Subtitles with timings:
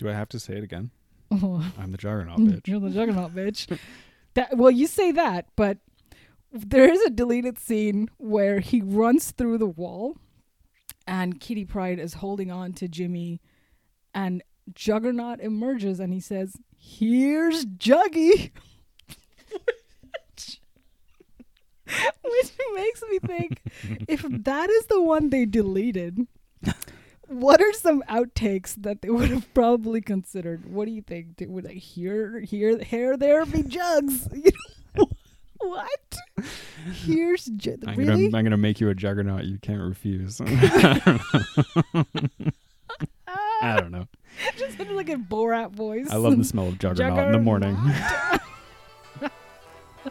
[0.00, 0.90] Do I have to say it again?
[1.30, 2.66] Oh, I'm the juggernaut bitch.
[2.66, 3.78] You're the juggernaut bitch.
[4.32, 5.76] That well, you say that, but
[6.52, 10.16] there is a deleted scene where he runs through the wall,
[11.06, 13.42] and Kitty Pryde is holding on to Jimmy,
[14.14, 14.42] and
[14.72, 18.52] Juggernaut emerges and he says, "Here's Juggy,"
[20.24, 20.60] which
[22.74, 23.60] makes me think
[24.08, 26.26] if that is the one they deleted.
[27.30, 30.68] What are some outtakes that they would have probably considered?
[30.68, 31.36] What do you think?
[31.40, 34.28] Would I hear, here, here, there be jugs?
[34.42, 34.50] You
[34.96, 35.08] know,
[35.68, 36.16] what?
[37.04, 38.28] Here's ju- I'm really?
[38.28, 40.40] gonna I'm gonna make you a juggernaut you can't refuse.
[40.46, 41.20] I
[43.78, 44.08] don't know.
[44.56, 46.08] Just sounded like a Borat voice.
[46.10, 47.76] I love the smell of juggernaut in the morning.
[47.76, 48.40] I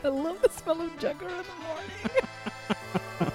[0.04, 3.34] love the smell of jugger in the morning.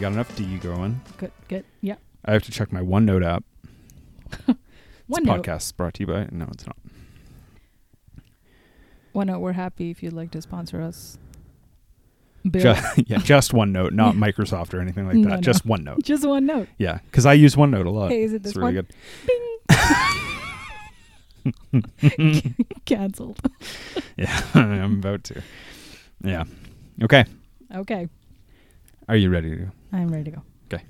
[0.00, 0.98] You got enough D going.
[1.18, 1.64] Good, good.
[1.82, 1.96] Yeah.
[2.24, 3.44] I have to check my OneNote app.
[5.08, 5.42] One note.
[5.44, 6.78] podcast brought to you by no, it's not.
[9.12, 9.40] One note.
[9.40, 11.18] We're happy if you'd like to sponsor us.
[12.50, 12.62] Bill.
[12.62, 15.28] Just, yeah, just OneNote, not Microsoft or anything like that.
[15.28, 15.36] no.
[15.36, 16.02] Just OneNote.
[16.02, 16.68] Just one note.
[16.78, 18.10] Yeah, because I use OneNote a lot.
[18.10, 18.86] Hey, is it it's this really one?
[21.82, 22.72] good.
[22.86, 23.38] Cancelled.
[24.16, 25.42] Yeah, I'm about to.
[26.24, 26.44] Yeah.
[27.02, 27.26] Okay.
[27.74, 28.08] Okay.
[29.10, 29.56] Are you ready to?
[29.56, 29.70] Go?
[29.92, 30.42] I'm ready to go.
[30.72, 30.84] Okay.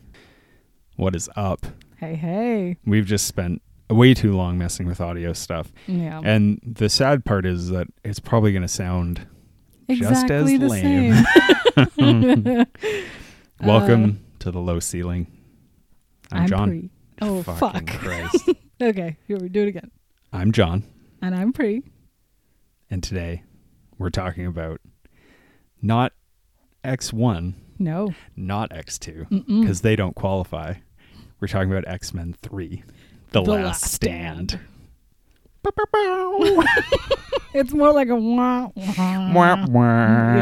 [0.97, 1.65] What is up?
[1.97, 2.77] Hey, hey.
[2.85, 6.21] We've just spent way too long messing with audio stuff, Yeah.
[6.23, 9.27] and the sad part is that it's probably going to sound
[9.89, 11.15] just exactly as the lame.
[11.97, 12.67] same.
[13.67, 15.27] Welcome uh, to the low ceiling.
[16.31, 16.69] I'm, I'm Jon.
[16.69, 16.91] Pri.
[17.23, 18.01] Oh, Fucking fuck.
[18.01, 18.51] Christ.
[18.83, 19.91] Okay, here we do it again.
[20.31, 20.85] I'm Jon,
[21.23, 21.83] And I'm Pri.
[22.91, 23.45] and today
[23.97, 24.83] we're talking about
[25.81, 26.13] not
[26.85, 28.15] X1, No.
[28.37, 30.75] not X2, because they don't qualify.
[31.41, 32.85] We're talking about X Men 3,
[33.33, 34.61] The, The Last, Last Stand.
[37.53, 39.33] It's more like a wah, wah.
[39.35, 40.35] Wah, wah.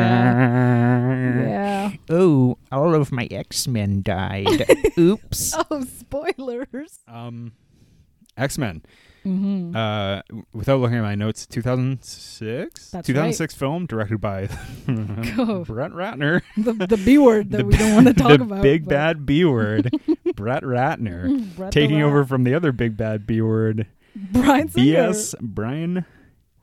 [1.42, 1.92] Yeah.
[2.10, 4.66] Oh, all of my X Men died.
[4.98, 5.54] Oops.
[5.70, 6.98] Oh, spoilers.
[7.08, 7.52] Um,
[8.36, 8.82] X Men.
[9.28, 9.76] Mm-hmm.
[9.76, 10.20] Uh,
[10.52, 12.90] without looking at my notes, 2006?
[12.90, 14.46] That's 2006 film directed by
[14.86, 16.42] Brett Ratner.
[16.56, 18.62] the, the B word that The we don't want to talk the about.
[18.62, 19.90] big but- bad B word,
[20.36, 24.86] Brett Ratner, Brett taking over from the other big bad B word, Bryan Singer.
[25.08, 26.04] BS Brian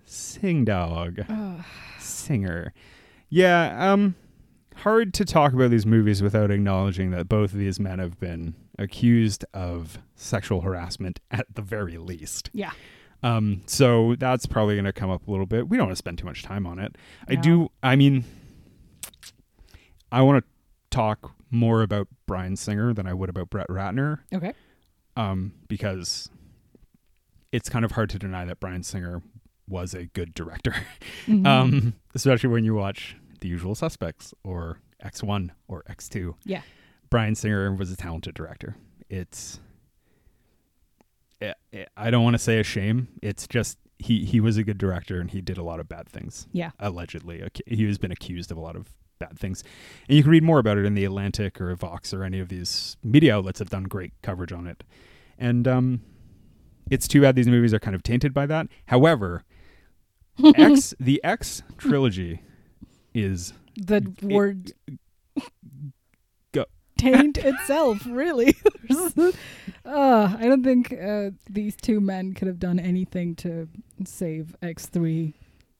[0.07, 1.65] Singdog, Ugh.
[1.99, 2.73] singer.
[3.29, 4.15] Yeah, um,
[4.77, 8.53] hard to talk about these movies without acknowledging that both of these men have been
[8.77, 12.49] accused of sexual harassment at the very least.
[12.53, 12.71] yeah.
[13.23, 15.67] Um, so that's probably going to come up a little bit.
[15.67, 16.95] We don't want to spend too much time on it.
[17.27, 17.69] I do.
[17.81, 18.23] I mean,
[20.11, 20.49] I want to
[20.95, 24.53] talk more about Bryan Singer than I would about Brett Ratner, Okay.
[25.17, 26.29] um, because
[27.51, 29.21] it's kind of hard to deny that Bryan Singer
[29.67, 30.75] was a good director,
[31.25, 31.47] Mhm.
[31.47, 36.35] um, especially when you watch The Usual Suspects or X One or X Two.
[36.45, 36.61] Yeah.
[37.09, 38.75] Bryan Singer was a talented director.
[39.09, 39.59] It's
[41.41, 43.07] I- I- I don't want to say a shame.
[43.21, 46.07] It's just he he was a good director and he did a lot of bad
[46.09, 46.47] things.
[46.51, 46.71] Yeah.
[46.79, 48.89] Allegedly, he has been accused of a lot of
[49.19, 49.63] bad things,
[50.09, 52.49] and you can read more about it in the Atlantic or Vox or any of
[52.49, 54.83] these media outlets have done great coverage on it.
[55.37, 56.01] And um,
[56.91, 58.67] it's too bad these movies are kind of tainted by that.
[58.87, 59.43] However,
[60.55, 62.41] X the X trilogy
[63.13, 64.72] is the word.
[66.97, 68.56] Taint itself really
[69.85, 73.67] uh, i don't think uh, these two men could have done anything to
[74.06, 75.34] save x3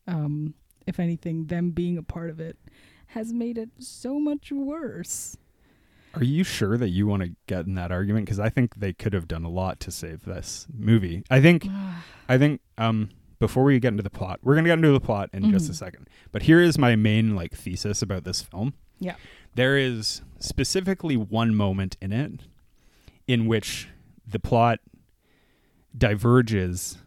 [0.08, 0.54] um,
[0.86, 2.58] if anything them being a part of it
[3.08, 5.38] has made it so much worse
[6.16, 8.25] Are you sure that you want to get in that argument?
[8.25, 11.24] Because I think they could have done a lot to save this movie.
[11.30, 11.68] I think,
[12.30, 15.30] I think, um, before we get into the plot, we're gonna get into the plot
[15.34, 15.75] in just a Mhm.
[15.75, 16.10] second.
[16.31, 18.74] But here is my main like thesis about this film.
[19.00, 19.16] Yeah.
[19.56, 22.42] There is specifically one moment in it
[23.28, 23.90] in which
[24.28, 24.80] the plot
[25.98, 26.98] diverges,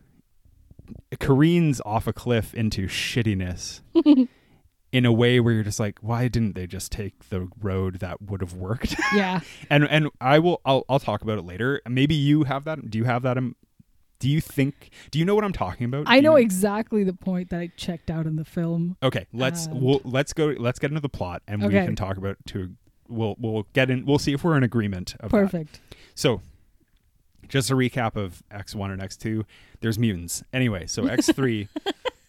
[1.20, 3.80] careens off a cliff into shittiness.
[4.90, 8.22] In a way where you're just like, why didn't they just take the road that
[8.22, 8.96] would have worked?
[9.14, 9.40] yeah
[9.70, 11.82] and and I will I'll I'll talk about it later.
[11.86, 12.88] Maybe you have that.
[12.88, 13.36] Do you have that?
[13.36, 13.54] Um,
[14.20, 14.90] Do you think?
[15.10, 16.04] Do you know what I'm talking about?
[16.08, 19.66] i know you- exactly the point that i checked out in the film Okay, let's
[19.66, 20.54] And- we'll, let's go.
[20.58, 22.74] Let's get into the plot, and we can talk about to
[23.08, 24.04] we'll we'll get in.
[24.06, 25.14] We'll see if we're in agreement.
[25.20, 25.36] Of that.
[25.36, 25.80] Perfect.
[26.14, 26.40] So,
[27.48, 29.44] just a recap of X one and X two.
[29.80, 30.42] There's mutants.
[30.52, 31.68] Anyway, so X three,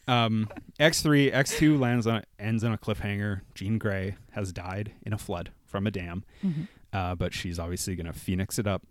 [0.08, 0.48] um,
[0.80, 3.42] X three, X two lands on ends on a cliffhanger.
[3.56, 6.68] Jean Grey has died in a flood from a dam, Mhm.
[6.94, 8.84] uh, but she's obviously gonna phoenix it up,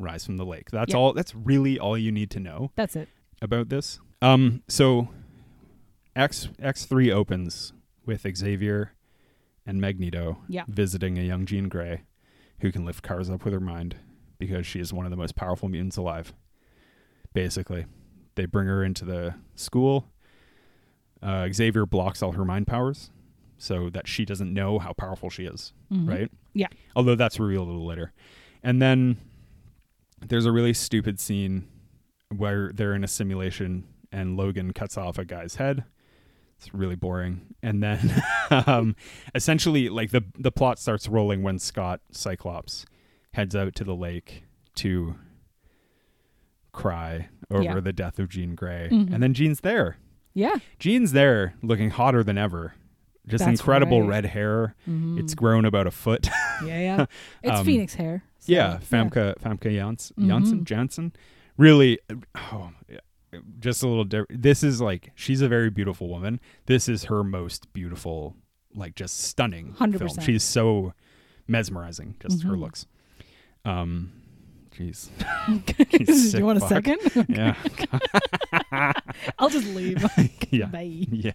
[0.00, 0.70] rise from the lake.
[0.70, 1.12] That's all.
[1.12, 3.08] That's really all you need to know That's it.
[3.42, 4.00] about this.
[4.22, 5.08] Um, so
[6.16, 7.72] X X three opens
[8.06, 8.92] with Xavier
[9.66, 10.64] and Magneto Yeah.
[10.68, 12.02] visiting a young Jean Grey
[12.60, 13.96] who can lift cars up with her mind
[14.38, 16.32] because she is one of the most powerful mutants alive.
[17.32, 17.86] Basically,
[18.34, 20.06] they bring her into the school.
[21.22, 23.10] Uh, Xavier blocks all her mind powers
[23.58, 26.08] so that she doesn't know how powerful she is Mhm.
[26.08, 26.32] right?
[26.54, 26.68] Yeah.
[26.96, 28.12] Although that's revealed a little later.
[28.62, 29.18] And then
[30.26, 31.66] there's a really stupid scene
[32.36, 35.84] where they're in a simulation and Logan cuts off a guy's head.
[36.58, 37.54] It's really boring.
[37.62, 38.94] And then um,
[39.34, 42.84] essentially like the the plot starts rolling when Scott Cyclops
[43.32, 44.44] heads out to the lake
[44.76, 45.14] to
[46.72, 47.80] cry over Yeah.
[47.80, 48.88] the death of Jean Grey.
[48.92, 49.12] Mhm.
[49.12, 49.96] And then Jean's there.
[50.34, 50.56] Yeah.
[50.78, 52.74] Jean's there looking hotter than ever.
[53.26, 54.08] Just That's incredible right.
[54.10, 54.74] red hair.
[54.88, 55.18] Mhm.
[55.18, 56.28] It's grown about a foot.
[56.64, 57.06] yeah, yeah.
[57.42, 58.22] It's Um, Phoenix hair.
[58.50, 60.26] Yeah, Famke Famke Jans- Mhm.
[60.28, 61.12] Janssen Janssen.
[61.56, 61.98] Really,
[62.52, 62.70] oh,
[63.60, 64.06] just a little.
[64.30, 66.40] This is like she's a very beautiful woman.
[66.66, 68.34] This is her most beautiful,
[68.74, 69.92] like just stunning film.
[69.92, 70.22] 100%.
[70.22, 70.94] She's so
[71.46, 72.16] mesmerizing.
[72.20, 72.60] Just her Mhm.
[72.60, 72.86] looks.
[73.64, 74.12] Um,
[74.74, 75.10] jeez.
[76.32, 76.84] Do you want a fuck.
[76.86, 77.26] second?
[77.28, 77.54] Yeah.
[79.38, 80.04] I'll just leave.
[80.50, 80.66] yeah.
[80.66, 81.06] Bye.
[81.10, 81.32] Yeah.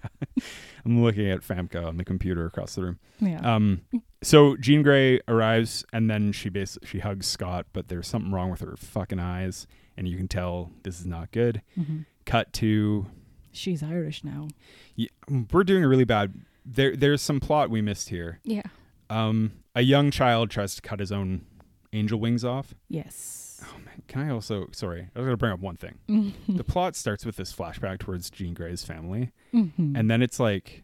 [0.86, 3.00] I'm looking at Famke on the computer across the room.
[3.20, 3.40] Yeah.
[3.40, 3.82] Um,
[4.22, 8.52] so Jean Grey arrives, and then she bas- she hugs Scott, but there's something wrong
[8.52, 9.66] with her fucking eyes,
[9.98, 11.62] and you can tell this is not good.
[11.78, 12.06] Mhm.
[12.26, 13.08] Cut to
[13.52, 14.48] She's Irish now.
[14.96, 15.08] yeah,
[15.52, 16.34] we're doing a really bad.
[16.66, 18.40] There, there's some plot we missed here.
[18.44, 18.64] Yeah.
[19.10, 21.46] Um, a young child tries to cut his own
[21.95, 22.74] angel wings off.
[22.89, 23.62] Yes.
[23.63, 24.68] Oh man, can I also?
[24.74, 25.97] Sorry, I was gonna bring up one thing.
[26.47, 29.97] The plot starts with this flashback towards Jean Grey's family, Mhm.
[29.97, 30.83] and then it's like,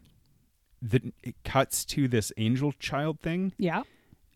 [0.80, 3.82] the it cuts to this angel child thing, yeah.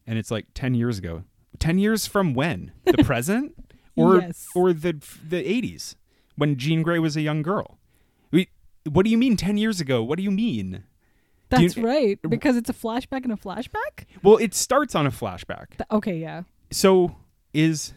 [0.06, 1.24] and it's like 10 years ago
[1.58, 3.54] 10 years from when the present
[3.96, 4.46] or yes.
[4.54, 4.92] or the
[5.26, 5.96] the 80s
[6.36, 7.78] when jean grey was a young girl
[8.30, 8.48] we,
[8.84, 10.84] what do you mean 10 years ago what do you mean
[11.50, 12.18] do you- That's right.
[12.28, 14.04] Because it's a flashback and a flashback.
[14.22, 16.18] well it starts on a flashback Th- okay.
[16.18, 16.42] Yeah.
[16.70, 17.16] So
[17.54, 17.92] is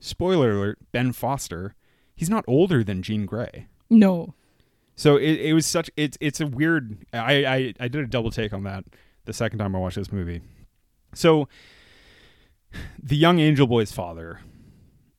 [0.00, 1.74] spoiler alert ben foster
[2.14, 4.32] he's not older than jean grey No.
[4.94, 8.30] so it, it was such it's it's a weird I, I i did a double
[8.30, 8.84] take on that
[9.24, 10.40] the second time i watched this movie
[11.14, 11.48] so
[13.02, 14.38] the young angel boy's father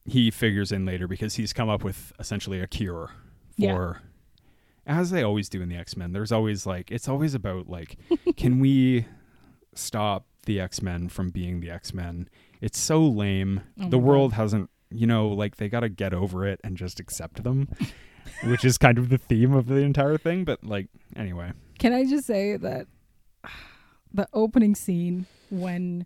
[0.05, 3.11] he figures in later because he's come up with essentially a cure
[3.57, 3.73] Yeah.
[3.75, 4.01] for
[4.87, 7.97] as they always do in the x-men there's always like it's always about like
[8.37, 9.05] can we
[9.75, 12.29] stop the x-men from being the x-men
[12.61, 14.03] it's so lame Oh the my God.
[14.03, 17.67] world hasn't you know like they got to get over it and just accept them
[18.45, 22.05] which is kind of the theme of the entire thing but like anyway Can I
[22.05, 22.87] just say that
[24.13, 26.05] the opening scene when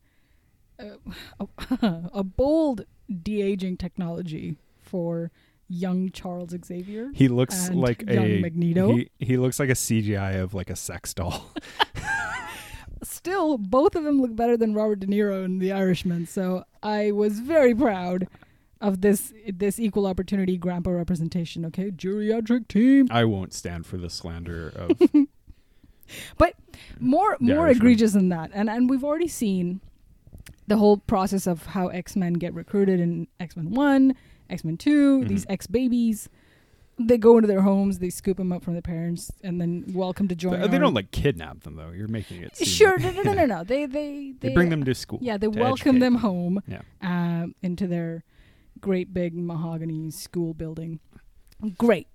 [0.79, 1.45] uh,
[2.13, 2.85] a, bold
[3.21, 5.31] de aging technology for
[5.69, 7.09] young Charles Xavier.
[7.13, 8.95] he looks like young a Magneto.
[8.95, 11.51] he, he looks like a cgi of like a sex doll
[13.03, 16.25] Still, both of them look better than Robert De Niro in The Irishman.
[16.25, 18.27] So I was very proud
[18.81, 21.63] of this this equal opportunity grandpa representation.
[21.65, 23.07] Okay, geriatric team.
[23.11, 24.99] i won't stand for the slander of
[26.37, 26.55] but
[26.99, 27.77] more more Irishman.
[27.87, 29.79] egregious than that and and we've already seen
[30.67, 34.15] the whole process of how x-men get recruited in x-men 1
[34.49, 35.27] x-men 2 Mhm.
[35.29, 36.27] these x-babies
[36.99, 40.27] they go into their homes they scoop them up from their parents and then welcome
[40.27, 41.89] to join they, they don't like kidnap them though.
[41.89, 43.63] You're making it seem sure no no no no no.
[43.63, 46.81] They they they bring them to school yeah they welcome them home Yeah.
[47.01, 48.23] um, into their
[48.79, 50.99] great big mahogany school building.
[51.77, 52.07] Great.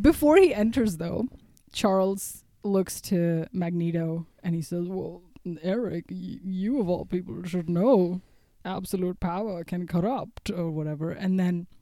[0.00, 1.26] Before he enters though
[1.72, 5.22] charles looks to magneto and he says well
[5.62, 8.20] eric y- you of all people should know
[8.64, 11.10] absolute power can corrupt or whatever.
[11.12, 11.76] And then uh,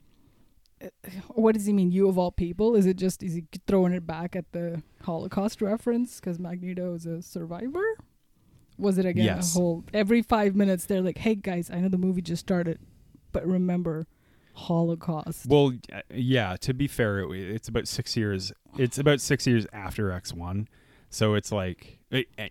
[1.29, 4.07] what does he mean you of all people is it just is he throwing it
[4.07, 7.85] back at the holocaust reference because magneto is a survivor
[8.79, 9.55] was it again Yes.
[9.57, 12.79] a whole every five minutes they're like hey guys i know the movie just started
[13.33, 14.07] but remember
[14.55, 15.73] holocaust well
[16.13, 20.67] yeah to be fair it, it's about six years it's about six years after x1
[21.11, 21.99] so it's like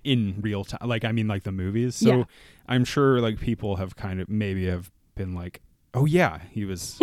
[0.04, 2.24] in real time like i mean like the movies so Yeah.
[2.68, 5.62] i'm sure like people have kind of maybe have been like
[5.94, 7.00] oh yeah he was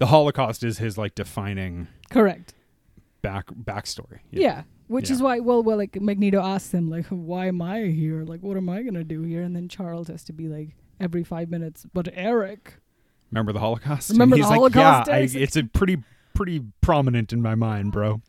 [0.00, 2.54] the holocaust is his like defining correct
[3.22, 5.14] back backstory yeah, Which Yeah.
[5.16, 8.24] is why, well, well, like Magneto asks him, like, "Why am I here?
[8.24, 11.22] Like, what am I gonna do here?" And then Charles has to be like, every
[11.22, 12.80] five minutes, "But Eric,
[13.30, 14.10] Remember the Holocaust?
[14.10, 16.02] Remember he's the like, Holocaust Yeah, I, days?" it's a pretty
[16.34, 18.20] pretty prominent in my mind, bro.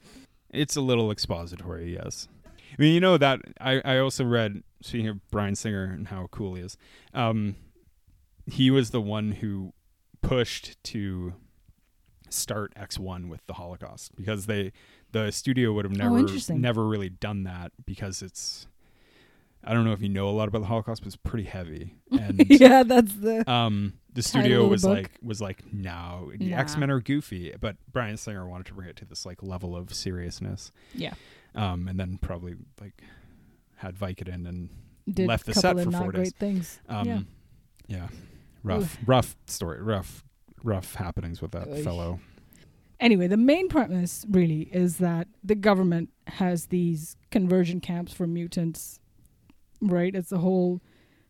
[0.52, 2.28] It's a little expository, yes.
[2.46, 6.28] I mean, you know that I I also read speaking of Bryan Singer and how
[6.32, 6.78] cool he is.
[7.14, 7.56] Um,
[8.46, 9.74] he was the one who
[10.22, 11.34] pushed to
[12.34, 14.72] start X1 with the Holocaust because they
[15.12, 18.68] the studio would have never Oh, never really done that because it's
[19.64, 21.96] I don't know if you know a lot about the Holocaust, but it's pretty heavy.
[22.12, 24.98] And yeah, that's the um the studio the was book.
[24.98, 26.58] like was like no Nah.
[26.58, 29.94] x-men are goofy but bryan singer wanted to bring it to this like level of
[29.94, 31.14] seriousness yeah."
[31.56, 33.02] um and then probably like
[33.78, 34.70] had vicodin and
[35.10, 36.34] Did Left the set for four great days.
[36.34, 36.80] things.
[36.90, 37.20] um yeah.
[37.88, 38.08] yeah,
[38.64, 40.26] rough rough story rough
[40.64, 41.84] rough happenings with that Oy.
[41.84, 42.20] fellow
[43.00, 49.00] Anyway, the main premise really is that the government has these conversion camps for mutants,
[49.82, 50.14] right?
[50.16, 50.82] It's a whole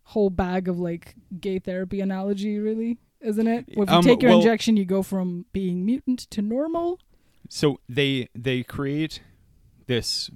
[0.03, 3.69] whole bag of like gay therapy analogy, really, isn't it?
[3.77, 6.99] Well, If you Um, take your well- injection, you go from being mutant to normal.
[7.47, 9.21] so they they create
[9.87, 10.29] this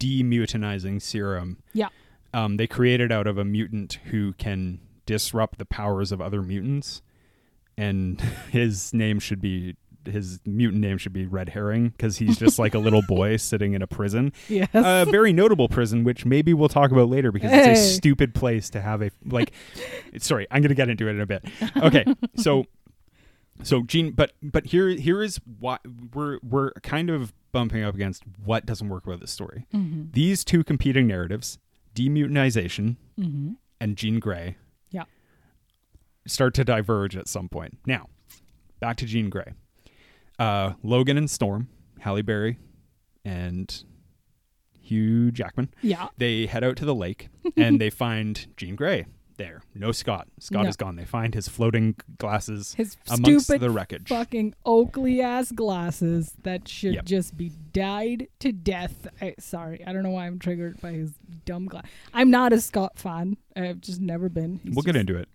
[0.00, 1.88] demutinizing serum Yeah.
[2.34, 6.42] um they create it out of a mutant who can disrupt the powers of other
[6.42, 7.02] mutants
[7.80, 8.20] and
[8.50, 12.74] his name should be his mutant name should be red herring because he's just like
[12.74, 14.68] a little boy sitting in a prison Yes.
[14.72, 18.70] a very notable prison which maybe we'll talk about later because it's a stupid place
[18.70, 19.52] to have a like
[20.18, 21.44] sorry i'm gonna get into it in a bit
[21.82, 22.04] okay
[22.36, 22.64] so
[23.62, 25.82] so jean but but here here is what
[26.14, 30.04] we're we're kind of bumping up against what doesn't work about this story mm-hmm.
[30.12, 31.58] these two competing narratives
[31.94, 33.52] demutinization Mm-hmm.
[33.78, 34.56] and Jean Grey.
[36.30, 37.78] Start to diverge at some point.
[37.86, 38.08] Now,
[38.80, 39.52] back to Jean Grey.
[40.38, 41.68] Uh, Logan and Storm,
[42.00, 42.58] Halle Berry,
[43.24, 43.84] and
[44.80, 46.08] Hugh Jackman, Yeah.
[46.16, 49.06] they head out to the lake and they find Jean Grey
[49.36, 49.62] there.
[49.74, 50.28] No Scott.
[50.38, 50.68] Scott No.
[50.68, 50.96] is gone.
[50.96, 54.08] They find his floating glasses His amongst stupid the wreckage.
[54.08, 57.04] fucking Oakley ass glasses that should Yep.
[57.04, 59.06] just be dyed to death.
[59.20, 61.12] I, sorry, I don't know why I'm triggered by his
[61.44, 61.84] dumb glass.
[62.12, 63.36] I'm not a Scott fan.
[63.56, 64.60] I've just never been.
[64.64, 65.28] He's we'll get into it.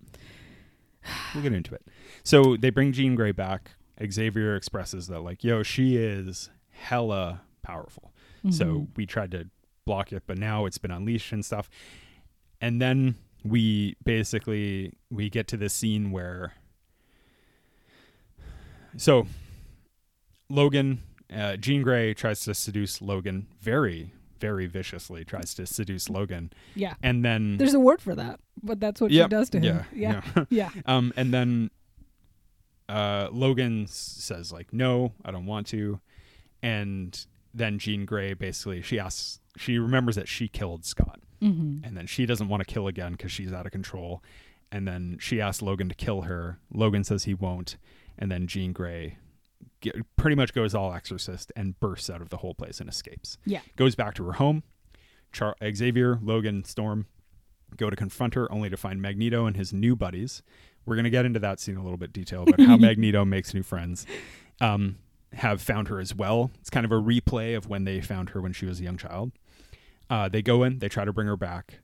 [1.34, 1.88] We'll get into it.
[2.24, 3.72] So they bring Jean Grey back.
[4.12, 8.14] Xavier expresses that, like, yo, she is hella powerful.
[8.50, 8.88] So Mhm.
[8.98, 9.50] we tried to
[9.86, 11.70] block it, but now it's been unleashed and stuff.
[12.62, 16.54] And then we basically we get to this scene where
[18.98, 19.28] so
[20.50, 21.02] Logan,
[21.34, 24.12] uh, Jean Grey tries to seduce Logan very,
[24.46, 25.24] very viciously.
[25.26, 26.94] Tries to seduce Logan, yeah.
[27.02, 29.26] and then There's a word for that, but that's what Yep.
[29.26, 29.86] she does to him.
[29.94, 30.44] yeah, Yeah.
[30.50, 30.70] yeah.
[30.86, 31.72] Um, and then
[32.88, 36.00] uh, Logan says like, "No, I don't want to,"
[36.62, 41.84] and then Jean Grey basically she asks, she remembers that she killed Scott, Mm-hmm.
[41.86, 44.24] and then she doesn't want to kill again because she's out of control,
[44.72, 46.60] and then she asks Logan to kill her.
[46.74, 47.78] Logan says he won't,
[48.20, 49.18] and then Jean Grey
[50.18, 53.38] pretty much goes all exorcist and bursts out of the whole place and escapes.
[53.46, 53.62] Yeah.
[53.76, 54.64] goes back to her home.
[55.32, 57.08] Char- Xavier, Logan, Storm
[57.78, 60.42] go to confront her, only to find Magneto and his new buddies.
[60.86, 63.64] We're gonna get into that scene a little bit detail about how Magneto makes new
[63.64, 64.06] friends.
[64.62, 64.98] Um,
[65.34, 66.52] have found her as well.
[66.62, 68.96] It's kind of a replay of when they found her when she was a young
[68.98, 69.34] child.
[70.10, 71.80] Uh, they go in, they try to bring her back,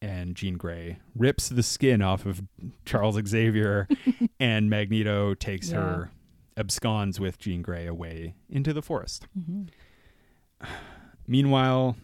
[0.00, 2.40] and Jean Grey rips the skin off of
[2.86, 3.86] Charles Xavier,
[4.40, 5.76] and Magneto takes Yeah.
[5.80, 6.10] her,
[6.58, 9.26] absconds with Jean Grey away into the forest.
[9.38, 9.64] Mm-hmm.
[11.26, 11.96] Meanwhile,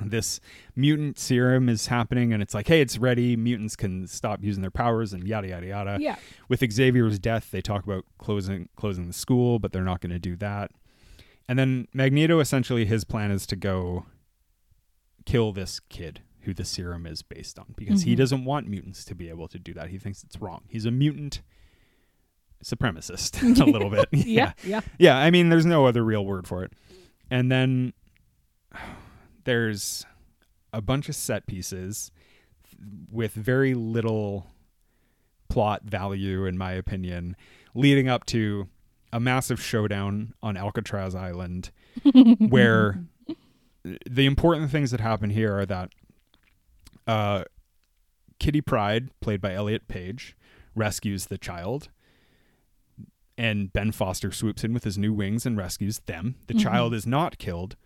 [0.00, 0.40] this
[0.74, 3.36] mutant serum is happening, and it's like, hey, it's ready.
[3.36, 5.98] Mutants can stop using their powers, and yada yada yada.
[6.00, 6.16] Yeah.
[6.48, 10.18] With Xavier's death, they talk about closing closing the school, but they're not going to
[10.18, 10.70] do that.
[11.48, 14.06] And then Magneto, essentially, his plan is to go
[15.24, 18.18] kill this kid who the serum is based on, because he Mhm.
[18.18, 19.90] doesn't want mutants to be able to do that.
[19.90, 20.62] He thinks it's wrong.
[20.68, 21.42] He's a mutant
[22.66, 24.08] supremacist a little bit.
[24.12, 24.52] Yeah.
[24.64, 24.80] Yeah.
[24.98, 26.72] Yeah, I mean, there's no other real word for it.
[27.30, 27.92] And then
[29.44, 30.04] there's
[30.72, 32.10] a bunch of set pieces
[33.10, 34.48] with very little
[35.48, 37.36] plot value, in my opinion,
[37.74, 38.68] leading up to
[39.12, 41.70] a massive showdown on Alcatraz Island,
[42.38, 43.04] where
[44.10, 45.92] the important things that happen here are that
[47.06, 47.44] uh,
[48.40, 50.36] Kitty Pryde, played by Elliot Page,
[50.74, 51.88] rescues the child
[53.38, 56.36] and Ben Foster swoops in with his new wings and rescues them.
[56.46, 56.60] The Mhm.
[56.62, 57.76] child is not killed.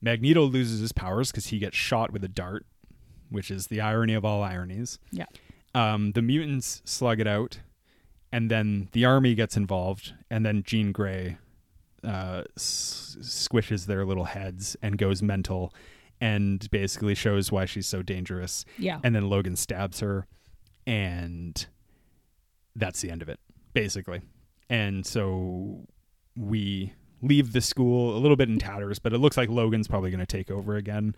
[0.00, 2.66] Magneto loses his powers because he gets shot with a dart,
[3.30, 4.98] which is the irony of all ironies.
[5.10, 5.26] Yeah.
[5.74, 7.60] Um, the mutants slug it out,
[8.30, 11.38] and then the army gets involved, and then Jean Grey
[12.04, 15.72] uh, s- squishes their little heads and goes mental,
[16.20, 18.64] and basically shows why she's so dangerous.
[18.76, 18.98] Yeah.
[19.04, 20.26] And then Logan stabs her,
[20.86, 21.64] and
[22.74, 23.38] that's the end of it,
[23.72, 24.20] basically.
[24.72, 25.86] And so
[26.34, 30.10] we leave the school a little bit in tatters, but it looks like Logan's probably
[30.10, 31.14] going to take over again.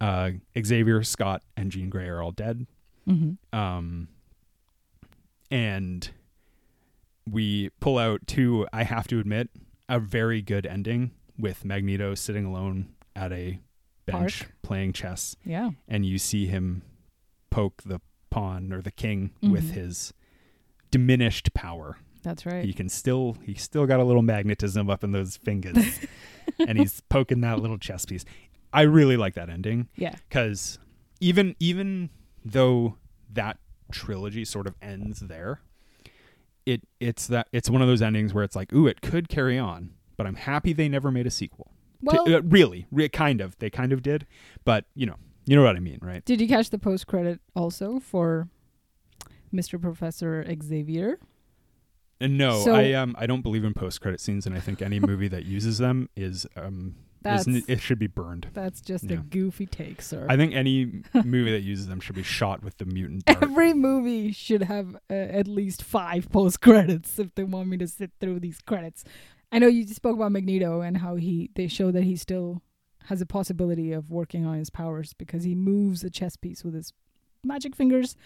[0.00, 2.66] Uh, Xavier, Scott, and Jean Grey are all dead.
[3.08, 3.56] mm-hmm.
[3.58, 4.08] Um,
[5.50, 6.10] and
[7.30, 9.48] we pull out two, I have to admit,
[9.88, 13.60] a very good ending with Magneto sitting alone at a
[14.06, 14.52] bench Park.
[14.62, 15.70] playing chess, Yeah.
[15.86, 16.82] and you see him
[17.50, 18.00] poke the
[18.30, 19.74] pawn or the king with Mhm.
[19.74, 20.12] his
[20.90, 21.98] diminished power.
[22.22, 22.64] That's right.
[22.64, 26.00] He can still, he still got a little magnetism up in those fingers,
[26.58, 28.24] and he's poking that little chess piece.
[28.72, 30.14] I really like that ending yeah.
[30.28, 30.78] because
[31.20, 32.10] even even
[32.44, 32.96] though
[33.32, 33.58] that
[33.92, 35.60] trilogy sort of ends there,
[36.66, 39.58] it it's that it's one of those endings where it's like, ooh, it could carry
[39.58, 41.72] on, but I'm happy they never made a sequel.
[42.10, 44.26] To- Well, uh, really, re- kind of, they kind of did,
[44.64, 46.24] but you know, you know what I mean, right?
[46.24, 48.48] did you catch the post credit also for
[49.52, 49.80] Mr.
[49.80, 51.18] Professor Xavier?
[52.20, 54.82] And no, So- I um I don't believe in post credit scenes, and I think
[54.82, 58.46] any movie that uses them is um is, it should be burned.
[58.54, 60.24] that's just a goofy take, sir.
[60.30, 63.42] I think any movie that uses them should be shot with the mutant dart.
[63.42, 67.88] Every movie should have uh, at least five post credits if they want me to
[67.88, 69.04] sit through these credits.
[69.50, 72.62] I know you spoke about Magneto and how he they show that he still
[73.06, 76.74] has a possibility of working on his powers because he moves a chess piece with
[76.74, 76.92] his
[77.44, 78.16] magic fingers.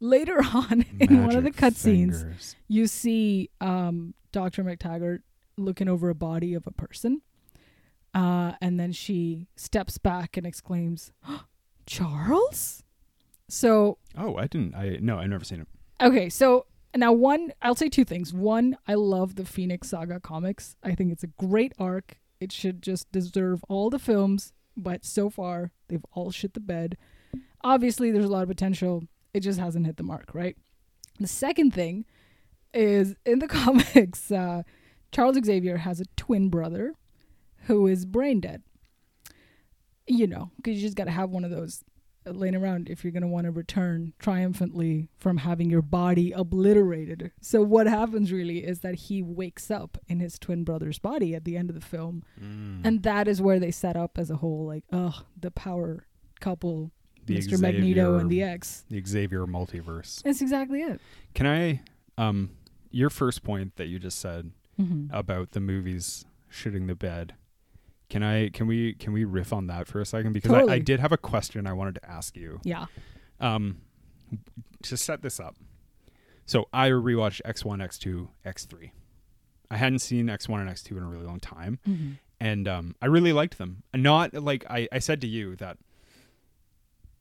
[0.00, 4.62] Later on in one of the cutscenes, you see um, Dr.
[4.64, 5.20] MacTaggert
[5.56, 7.22] looking over a body of a person.
[8.14, 11.12] Uh, and then she steps back and exclaims,
[11.86, 12.82] Charles?
[13.48, 14.74] So, Oh, I didn't.
[14.74, 15.68] I no, I've never seen it.
[16.00, 18.32] okay, so now one, I'll say two things.
[18.32, 20.76] One, I love the Phoenix Saga comics.
[20.82, 22.18] I think it's a great arc.
[22.40, 26.96] It should just deserve all the films, but so far, they've all shit the bed.
[27.62, 29.04] Obviously, there's a lot of potential.
[29.38, 30.56] It just hasn't hit the mark, right?
[31.20, 32.06] The second thing
[32.74, 34.64] is in the comics, uh,
[35.12, 36.94] Charles Xavier has a twin brother
[37.66, 38.64] who is brain dead.
[40.08, 41.84] You know, because you just got to have one of those
[42.26, 46.32] uh, laying around if you're going to want to return triumphantly from having your body
[46.32, 47.30] obliterated.
[47.40, 51.44] So, what happens really is that he wakes up in his twin brother's body at
[51.44, 52.24] the end of the film.
[52.42, 52.80] Mm.
[52.84, 56.08] And that is where they set up as a whole, like, ugh, the power
[56.40, 56.90] couple,
[57.28, 57.60] The Mr.
[57.60, 58.84] Magneto and the Xavier- X.
[58.90, 60.22] the Xavier multiverse.
[60.22, 61.00] That's exactly it.
[61.34, 61.82] Can I
[62.16, 62.50] um
[62.90, 65.12] your first point that you just said Mm-hmm.
[65.12, 67.34] about the movies shooting the bed.
[68.08, 70.78] Can I can we can we riff on that for a second because I, I
[70.78, 72.60] did have a question I wanted to ask you.
[72.62, 72.86] Yeah.
[73.40, 73.78] Um
[74.82, 75.56] to set this up.
[76.46, 78.90] So I rewatched X1, X2, X3.
[79.70, 82.10] I hadn't seen X1 and X2 in a really long time Mm-hmm.
[82.40, 83.82] and um, I really liked them.
[83.92, 85.76] Not like I, I said to you that.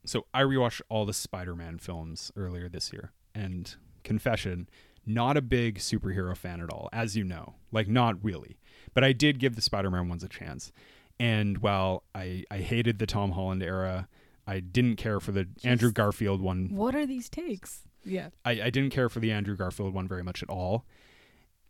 [0.07, 4.69] So I rewatched all the Spider-Man films earlier this year, and confession,
[5.05, 8.57] not a big superhero fan at all, as you know, like not really.
[8.93, 10.71] But I did give the Spider-Man ones a chance,
[11.19, 14.07] and while I I hated the Tom Holland era,
[14.47, 16.69] I didn't care for the Andrew Garfield one.
[16.71, 17.83] What are these takes?
[18.05, 18.29] Yeah.
[18.45, 20.85] I, I didn't care for the Andrew Garfield one very much at all.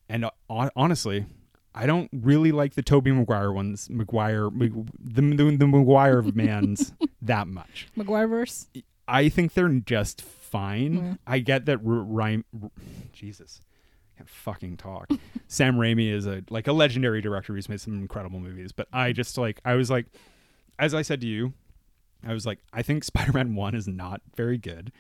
[0.08, 1.26] And uh, honestly,
[1.80, 6.92] I don't really like the Tobey Maguire ones, Maguire, Mag- the, the, the Maguire mans
[7.22, 7.88] that much.
[7.96, 8.66] McGuireverse.
[9.08, 10.96] I think they're just fine.
[10.96, 11.13] Yeah.
[11.28, 12.72] I get that R- Ryan, R-
[13.13, 13.62] Jesus,
[14.16, 15.12] I can't fucking talk.
[15.48, 19.12] Sam Raimi is a like a legendary director who's made some incredible movies, but I
[19.12, 20.08] just like I was like,
[20.80, 21.54] as I said to you,
[22.26, 24.92] I was like, I think Spider-Man One is not very good.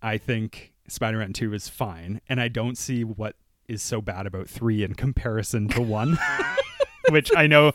[0.00, 3.34] I think Spider-Man Two is fine, and I don't see what
[3.68, 6.18] is so bad about three in comparison to one.
[7.10, 7.72] Which I know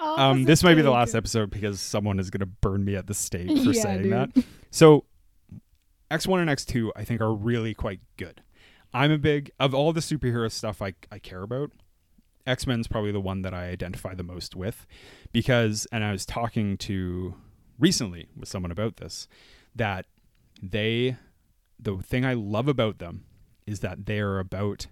[0.00, 3.06] um, this might be the last episode because someone is going to burn me at
[3.06, 4.12] the stake for Yeah, saying dude.
[4.12, 4.44] that.
[4.70, 5.06] So,
[6.10, 8.42] X1 and X2, I think, are really quite good.
[8.92, 11.70] I'm a big, of all the superhero stuff I, I care about,
[12.46, 14.86] X Men's probably the one that I identify the most with
[15.32, 17.34] because, and I was talking to
[17.78, 19.26] recently with someone about this,
[19.74, 20.04] that
[20.62, 21.16] they,
[21.78, 23.24] the thing I love about them
[23.66, 24.88] is that they are about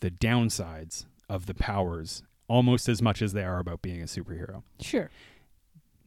[0.00, 4.62] the downsides of the powers almost as much as they are about being a superhero.
[4.80, 5.08] Sure.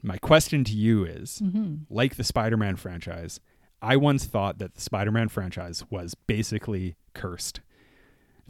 [0.01, 1.75] My question to you is Mm-hmm.
[1.89, 3.39] like the Spider Man franchise,
[3.81, 7.61] I once thought that the Spider Man franchise was basically cursed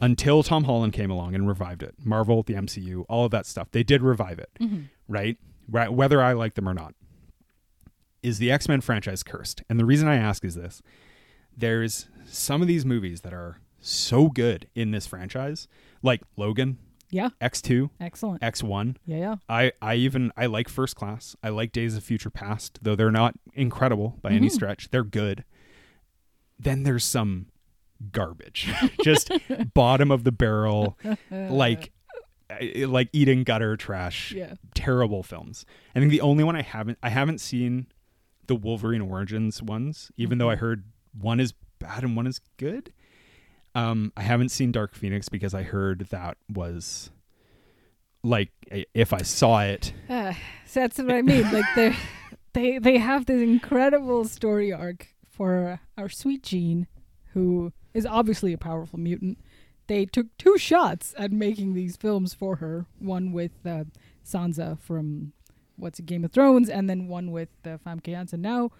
[0.00, 1.94] until Tom Holland came along and revived it.
[2.04, 3.68] Marvel, the MCU, all of that stuff.
[3.70, 4.82] They did revive it, Mm-hmm.
[5.08, 5.38] right?
[5.68, 6.94] Right whether I like them or not.
[8.22, 9.62] Is the X Men franchise cursed?
[9.68, 10.82] And the reason I ask is this
[11.56, 15.68] there's some of these movies that are so good in this franchise,
[16.02, 16.78] like Logan,
[17.10, 17.28] Yeah.
[17.40, 18.40] X2, Excellent.
[18.42, 18.96] X1.
[19.06, 19.34] Yeah, yeah.
[19.48, 21.36] I, I even I like First Class.
[21.42, 24.52] I like Days of Future Past, though they're not incredible by any Mhm.
[24.52, 24.90] stretch.
[24.90, 25.44] They're good.
[26.58, 27.46] Then there's some
[28.12, 28.72] garbage,
[29.04, 29.30] just
[29.74, 30.98] bottom of the barrel,
[31.30, 31.92] like
[32.50, 34.32] uh, like eating gutter trash.
[34.32, 34.54] yeah.
[34.74, 35.64] Terrible films.
[35.94, 37.86] I think the only one I haven't I haven't seen
[38.46, 40.84] the Wolverine Origins ones, even though I heard
[41.18, 42.92] one is bad and one is good.
[43.74, 47.10] Um, I haven't seen Dark Phoenix because I heard that was
[48.22, 48.50] like
[48.94, 50.32] if I saw it, Uh,
[50.66, 51.50] so that's what I mean.
[51.52, 51.96] Like they,
[52.54, 56.86] they, they have this incredible story arc for our sweet Jean,
[57.32, 59.38] who is obviously a powerful mutant.
[59.86, 62.86] They took two shots at making these films for her.
[62.98, 63.84] One with uh,
[64.24, 65.32] Sansa from
[65.76, 68.40] what's it, Game of Thrones, and then one with uh, Famke Janssen.
[68.40, 68.70] Now,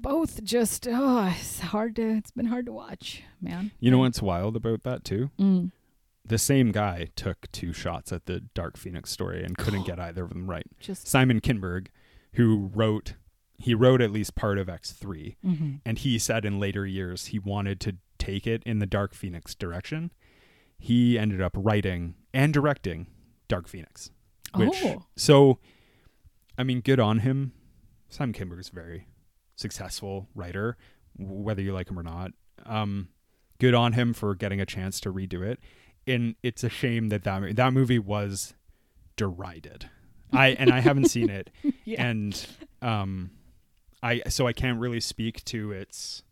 [0.00, 2.16] both just oh, it's hard to.
[2.16, 3.72] It's been hard to watch, man.
[3.80, 5.30] you know what's wild about that too?
[5.38, 5.72] Mm.
[6.24, 10.24] The same guy took two shots at the Dark Phoenix story and couldn't get either
[10.24, 10.66] of them right.
[10.78, 11.88] Just Simon Kinberg,
[12.34, 13.14] who wrote
[13.58, 15.80] he wrote at least part of X3 mhm.
[15.84, 19.54] and he said in later years he wanted to take it in the Dark Phoenix
[19.54, 20.12] direction.
[20.78, 23.06] He ended up writing and directing
[23.48, 24.10] Dark Phoenix.
[24.54, 25.58] Which oh, so
[26.56, 27.52] I mean good on him.
[28.08, 29.06] Simon Kinberg is very
[29.60, 30.76] successful writer,
[31.16, 32.32] whether you like him or not.
[32.66, 33.08] Um
[33.58, 35.60] good on him for getting a chance to redo it.
[36.06, 38.54] And it's a shame that that, that movie was
[39.16, 39.88] derided.
[40.32, 41.50] I and I haven't seen it
[41.84, 42.02] yeah.
[42.04, 42.46] and
[42.82, 43.30] um
[44.02, 46.22] I so I can't really speak to its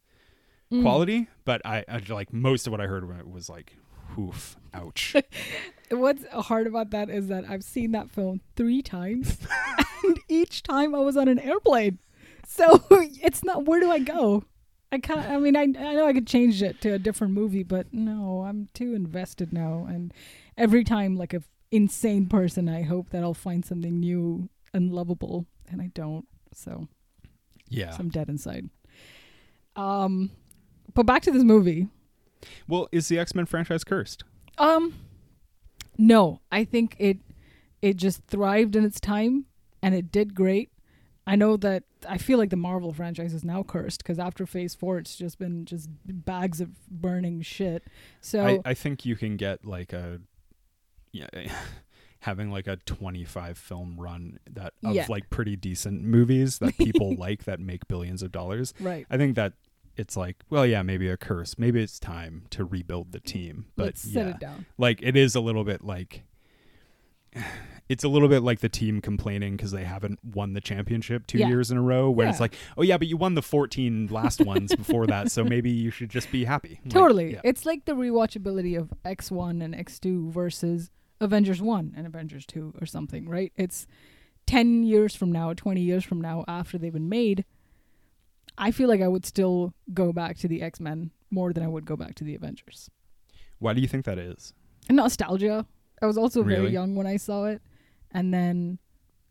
[0.71, 0.83] Mm.
[0.83, 3.75] quality, but I, I like most of what I heard was like,
[4.19, 5.17] oof, ouch.
[5.91, 9.39] What's hard about that is that I've seen that film three times,
[10.05, 12.01] and each time I was on an airplane.
[12.59, 13.65] So it's not.
[13.65, 14.45] Where do I go?
[14.91, 15.21] I can't.
[15.21, 18.45] I mean, I I know I could change it to a different movie, but no,
[18.47, 19.87] I'm too invested now.
[19.89, 20.13] And
[20.57, 25.47] every time, like a insane person, I hope that I'll find something new and lovable,
[25.71, 26.27] and I don't.
[26.53, 26.89] So,
[27.69, 27.91] yeah.
[27.91, 28.69] so I'm dead inside.
[29.77, 30.33] Um,
[30.95, 31.87] but back to this movie.
[32.67, 34.25] Well, is the X Men franchise cursed?
[34.59, 34.95] Um
[35.97, 37.19] no, I think it
[37.83, 39.47] it just thrived in its time
[39.83, 40.71] and it did great.
[41.27, 44.75] I know that I feel like the Marvel franchise is now cursed because after Phase
[44.75, 47.85] 4 it's just been just bags of burning shit.
[48.21, 50.21] So I, I think you can get like a
[51.13, 51.29] yeah
[52.21, 55.07] having like a 25 film run that of Yeah.
[55.09, 58.75] like pretty decent movies that people like that make billions of dollars.
[58.81, 59.07] right.
[59.09, 59.53] I think that
[59.97, 61.59] it's like, well, yeah, maybe a curse.
[61.59, 63.67] Maybe it's time to rebuild the team.
[63.77, 64.67] But Let's yeah, set it down.
[64.79, 66.23] like it is a little bit like
[67.89, 71.39] it's a little bit like the team complaining because they haven't won the championship two
[71.39, 71.49] Yeah.
[71.49, 74.41] years in a row when it's like oh yeah but you won the 14 last
[74.43, 77.33] ones before that so maybe you should just be happy Like, Totally.
[77.33, 77.41] yeah.
[77.45, 82.87] It's like the rewatchability of X1 and X2 versus Avengers 1 and Avengers 2 or
[82.87, 83.53] something, right?
[83.57, 83.87] It's
[84.47, 87.45] 10 years from now, 20 years from now after they've been made.
[88.57, 91.85] I feel like I would still go back to the X-Men more than I would
[91.85, 92.91] go back to the Avengers.
[93.59, 94.53] why do you think that is
[94.91, 95.67] nostalgia.
[96.03, 97.61] I was also very young when I saw it
[98.13, 98.79] and then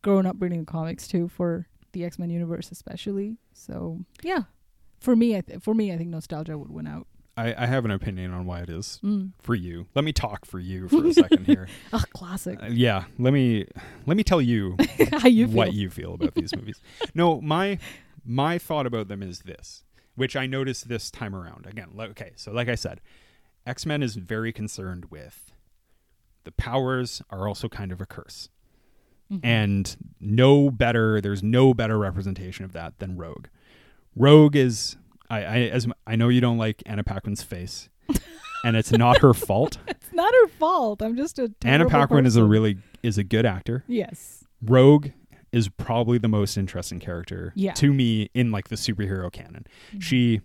[0.01, 3.37] growing up reading the comics too for the X-Men universe especially.
[3.53, 4.43] So, yeah.
[4.99, 7.07] For me, I th- for me I think nostalgia would win out.
[7.39, 9.33] I, I have an opinion on why it is Mm.
[9.37, 12.57] for you let me talk for you for a second here Oh, classic.
[12.63, 13.65] Uh, yeah let me
[14.07, 14.75] let me tell you
[15.11, 15.55] How you feel?
[15.55, 16.81] what you feel about these movies.
[17.13, 17.77] No, my
[18.25, 19.83] my thought about them is this,
[20.15, 21.65] which I noticed this time around.
[21.67, 23.01] Again, okay, so like I said,
[23.67, 25.51] X Men is very concerned with
[26.47, 28.47] the powers are also kind of a curse,
[29.29, 29.39] Mhm.
[29.43, 31.19] and no better.
[31.19, 33.47] There's no better representation of that than Rogue.
[34.15, 34.95] Rogue is
[35.29, 37.89] I, I as I know you don't like Anna Paquin's face.
[38.63, 39.77] And it's not her fault.
[39.87, 41.01] It's not her fault.
[41.03, 43.83] I'm just a Anna Paquin is a really is a good actor.
[43.87, 44.45] yes.
[44.63, 45.09] Rogue
[45.51, 47.73] is probably the most interesting character Yeah.
[47.73, 49.67] to me in like the superhero canon.
[49.99, 50.41] She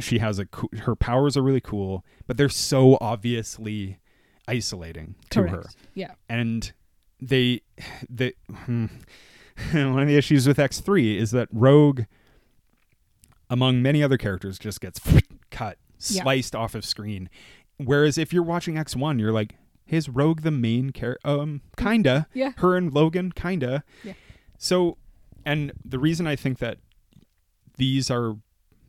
[0.00, 3.98] she has a coo- her powers are really cool, but they're so obviously
[4.48, 5.54] isolating to Correct.
[5.54, 5.64] her.
[5.94, 6.12] Yeah.
[6.28, 6.72] And
[7.20, 7.62] they
[8.08, 8.86] the hmm,
[9.72, 12.02] one of the issues with X3 is that Rogue
[13.48, 15.00] among many other characters just gets
[15.50, 15.78] cut,
[16.08, 16.22] Yeah.
[16.22, 17.28] sliced off of screen.
[17.78, 19.54] Whereas if you're watching X1, you're like,
[19.84, 22.52] "Hey, is Rogue the main character?" Um, kinda Yeah.
[22.58, 23.84] her and Logan, kinda.
[24.02, 24.14] Yeah.
[24.58, 24.96] So,
[25.44, 26.78] and the reason I think that
[27.76, 28.36] these are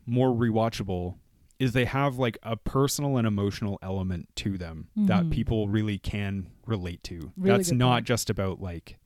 [0.06, 1.16] more rewatchable
[1.58, 5.30] is they have like a personal and emotional element to them that Mhm.
[5.32, 7.32] people really can relate to.
[7.36, 8.06] Really That's not point.
[8.06, 8.98] just about like.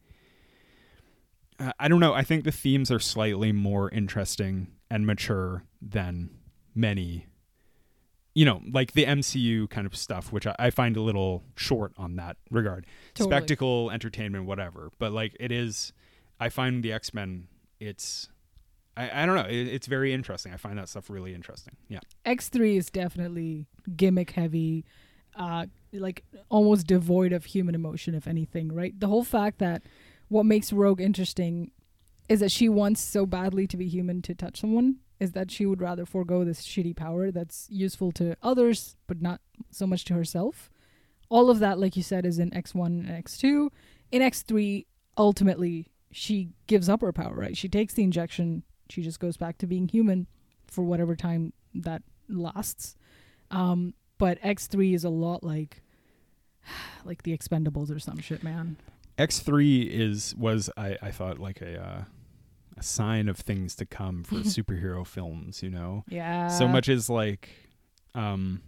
[1.59, 2.13] uh, I don't know.
[2.15, 6.31] I think the themes are slightly more interesting and mature than
[6.75, 7.27] many
[8.35, 11.93] you know, like the MCU kind of stuff, which I, I find a little short
[11.99, 12.87] on that regard.
[13.13, 13.31] Totally.
[13.37, 14.91] Spectacle, entertainment, whatever.
[14.99, 15.93] But like it is,
[16.41, 17.49] I find the X Men.
[17.79, 18.31] It's,
[18.97, 19.49] I, I don't know.
[19.49, 20.53] It, it's very interesting.
[20.53, 21.77] I find that stuff really interesting.
[21.89, 22.01] Yeah.
[22.27, 24.85] X3 is definitely gimmick heavy,
[25.37, 28.99] uh, like almost devoid of human emotion, if anything, right?
[28.99, 29.83] The whole fact that
[30.29, 31.71] what makes Rogue interesting
[32.29, 35.67] is that she wants so badly to be human to touch someone, is that she
[35.67, 40.15] would rather forego this shitty power that's useful to others, but not so much to
[40.15, 40.71] herself.
[41.29, 43.71] All of that, like you said, is in X1 and X2.
[44.11, 44.85] In X3,
[45.17, 47.57] ultimately, she gives up her power, right?
[47.57, 50.27] She takes the injection, she just goes back to being human
[50.67, 52.95] for whatever time that lasts.
[53.51, 55.83] Um, but X3 is a lot like
[57.05, 58.77] like the Expendables or some shit, man.
[59.19, 62.05] X three is was I, I thought like a uh,
[62.79, 65.63] a sign of things to come for superhero films.
[65.63, 66.49] You know, Yeah.
[66.49, 67.51] so much as like
[68.15, 68.63] um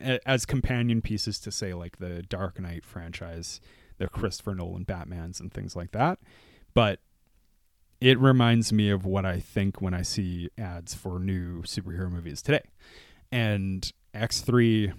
[0.00, 3.60] a- as companion pieces to say like the Dark Knight franchise,
[3.98, 6.18] the Christopher Nolan Batmans and things like that.
[6.74, 7.00] But
[8.00, 12.42] it reminds me of what I think when I see ads for new superhero movies
[12.42, 12.62] today.
[13.32, 14.92] And X3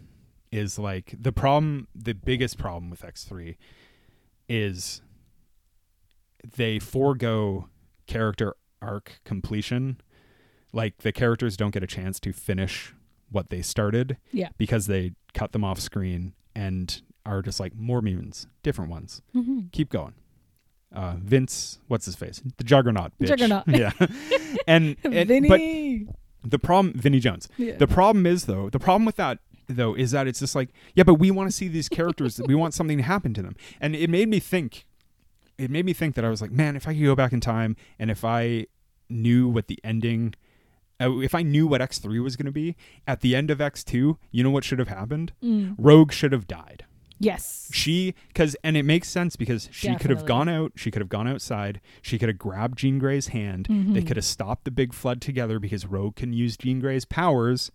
[0.52, 3.56] is like the problem the biggest problem with X3
[4.48, 5.02] is
[6.58, 7.70] they forego
[8.08, 10.00] character arc completion.
[10.72, 12.94] Like the characters don't get a chance to finish
[13.32, 14.50] what they started Yeah.
[14.58, 19.22] because they cut them off screen and are just like more mutants, different ones.
[19.34, 20.14] hmm Keep going.
[20.94, 22.42] Uh, Vince, what's his face?
[22.58, 23.12] The Juggernaut.
[23.20, 23.28] Bitch.
[23.28, 23.64] Juggernaut.
[23.68, 23.92] yeah.
[24.68, 26.08] and, and Vinny.
[26.44, 27.50] but the problem, Vinnie Jones.
[27.58, 27.76] yeah.
[27.76, 31.04] The problem is though, the problem with that though is that it's just like, yeah,
[31.04, 32.40] but we want to see these characters.
[32.48, 34.86] we want something to happen to them, and it made me think.
[35.58, 37.40] It made me think that I was like, man, if I could go back in
[37.40, 38.68] time and if I
[39.10, 40.36] knew what the ending,
[41.00, 42.76] uh, if I knew what X three was going to be
[43.08, 45.32] at the end of X two, you know what should have happened?
[45.42, 45.76] Mm.
[45.78, 46.86] Rogue should have died.
[47.20, 47.70] Yes.
[47.74, 51.10] She because and it makes sense because she could have gone out, she could have
[51.10, 53.68] gone outside, she could have grabbed Jean Grey's hand.
[53.70, 54.08] They Mhm.
[54.08, 57.72] could have stopped the big flood together because Rogue can use Jean Grey's powers,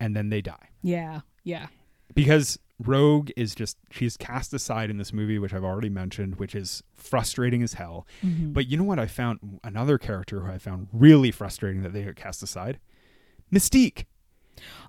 [0.00, 1.20] and then they die Yeah.
[1.44, 1.68] Yeah.
[2.14, 6.54] because Rogue is just she's cast aside in this movie, which I've already mentioned, which
[6.54, 8.06] is frustrating as hell.
[8.22, 8.52] Mhm.
[8.52, 8.98] But you know what?
[8.98, 12.78] I found another character who I found really frustrating that they got cast aside.
[13.52, 14.04] Mystique.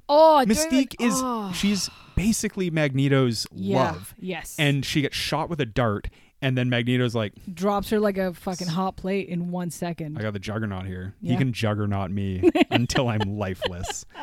[0.10, 1.52] Oh, Mystique is oh.
[1.54, 3.92] she's basically Magneto's yeah.
[3.92, 4.56] love, Yes.
[4.60, 6.08] and she gets shot with a dart,
[6.42, 10.18] and then Magneto's like, drops her like a fucking hot plate in one second.
[10.18, 11.14] I got the juggernaut here.
[11.22, 14.06] He can juggernaut me until I'm lifeless.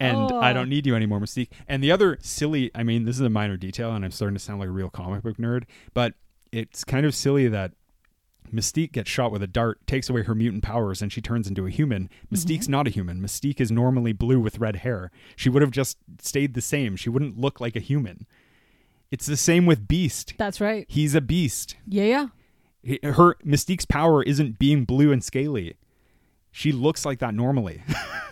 [0.00, 0.54] And I Oh.
[0.54, 1.48] don't need you anymore, Mystique.
[1.68, 4.42] And the other silly, I mean, this is a minor detail, and I'm starting to
[4.42, 5.64] sound like a real comic book nerd,
[5.94, 6.14] but
[6.52, 7.72] it's kind of silly that
[8.52, 11.66] Mystique gets shot with a dart, takes away her mutant powers, and she turns into
[11.66, 12.08] a human.
[12.32, 12.72] Mystique's mm-hmm.
[12.72, 13.20] not a human.
[13.20, 15.10] Mystique is normally blue with red hair.
[15.36, 16.96] She would have just stayed the same.
[16.96, 18.26] She wouldn't look like a human.
[19.10, 20.34] It's the same with Beast.
[20.38, 20.84] That's right.
[20.88, 21.76] He's a beast.
[21.86, 22.28] Yeah.
[22.82, 23.12] Yeah.
[23.12, 25.76] Her Mystique's power isn't being blue and scaly.
[26.50, 27.82] She looks like that normally.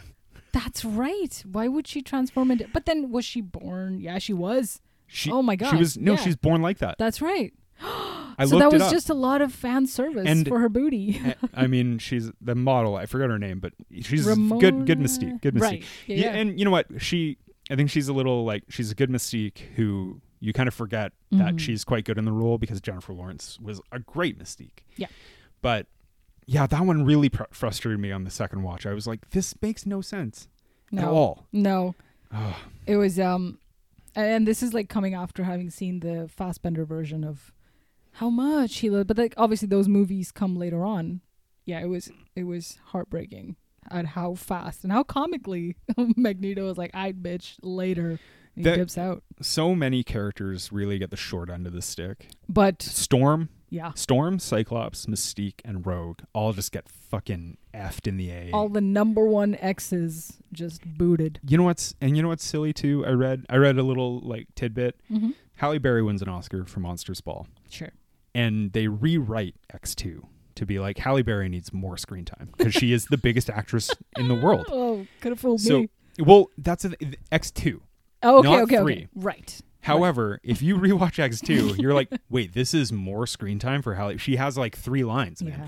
[0.53, 1.43] That's right.
[1.51, 2.69] Why would she transform into?
[2.73, 4.01] But then was she born?
[4.01, 4.81] Yeah, she was.
[5.07, 5.71] She, Oh my god.
[5.71, 6.19] She was no, yeah.
[6.19, 6.97] she's born like that.
[6.99, 7.53] That's right.
[8.39, 11.21] I so that was just a lot of fan service And- for her booty.
[11.55, 12.97] I mean, she's the model.
[12.97, 14.87] I forgot her name, but she's good.
[14.87, 15.41] Good Mystique.
[15.41, 15.61] Good Mystique.
[15.61, 15.85] Right.
[16.07, 16.17] Yeah.
[16.17, 16.37] Yeah, yeah.
[16.41, 16.87] and you know what?
[16.99, 17.39] She,
[17.71, 21.13] I think she's a little like she's a good Mystique who you kind of forget
[21.33, 21.61] that Mhm.
[21.61, 24.81] she's quite good in the role because Jennifer Lawrence was a great Mystique.
[24.97, 25.07] Yeah.
[25.63, 25.87] but
[26.47, 28.85] yeah, that one really pr- frustrated me on the second watch.
[28.85, 30.47] I was like, this makes no sense
[30.93, 31.01] no.
[31.03, 31.47] at all.
[31.53, 31.95] No.
[32.31, 32.55] Ugh.
[32.87, 33.59] It was um
[34.15, 37.54] and this is like coming after having seen the Fassbender version of
[38.15, 41.21] how much he loved but like obviously those movies come later on.
[41.65, 43.57] Yeah, it was it was heartbreaking
[43.91, 45.77] at how fast and how comically
[46.17, 48.19] Magneto was like, I bitch later.
[48.55, 49.23] He That- dips out.
[49.43, 52.29] So many characters really get the short end of the stick.
[52.49, 53.91] But Storm, yeah.
[53.97, 58.51] Storm, Cyclops, Mystique, and Rogue all just get fucking effed in the A.
[58.53, 61.41] All the number one X's just booted.
[61.49, 63.05] you know what's and you know what's silly too?
[63.05, 65.01] I read I read a little like tidbit.
[65.11, 65.31] Mm-hmm.
[65.57, 67.91] Halle Berry wins an Oscar for Monsters Ball, Sure.
[68.35, 72.75] And they rewrite X two to be like Halle Berry needs more screen time because
[72.75, 74.67] she is the biggest actress in the world.
[74.71, 75.89] Oh, could have fooled So me.
[76.19, 76.87] well, that's
[77.33, 77.83] X two.
[78.23, 78.93] Oh, okay, okay, three.
[78.95, 79.09] okay.
[79.15, 79.61] Right.
[79.83, 83.95] However, if you rewatch X two, you're like, wait, this is more screen time for
[83.97, 84.17] Halle.
[84.19, 85.59] She has like three lines, man.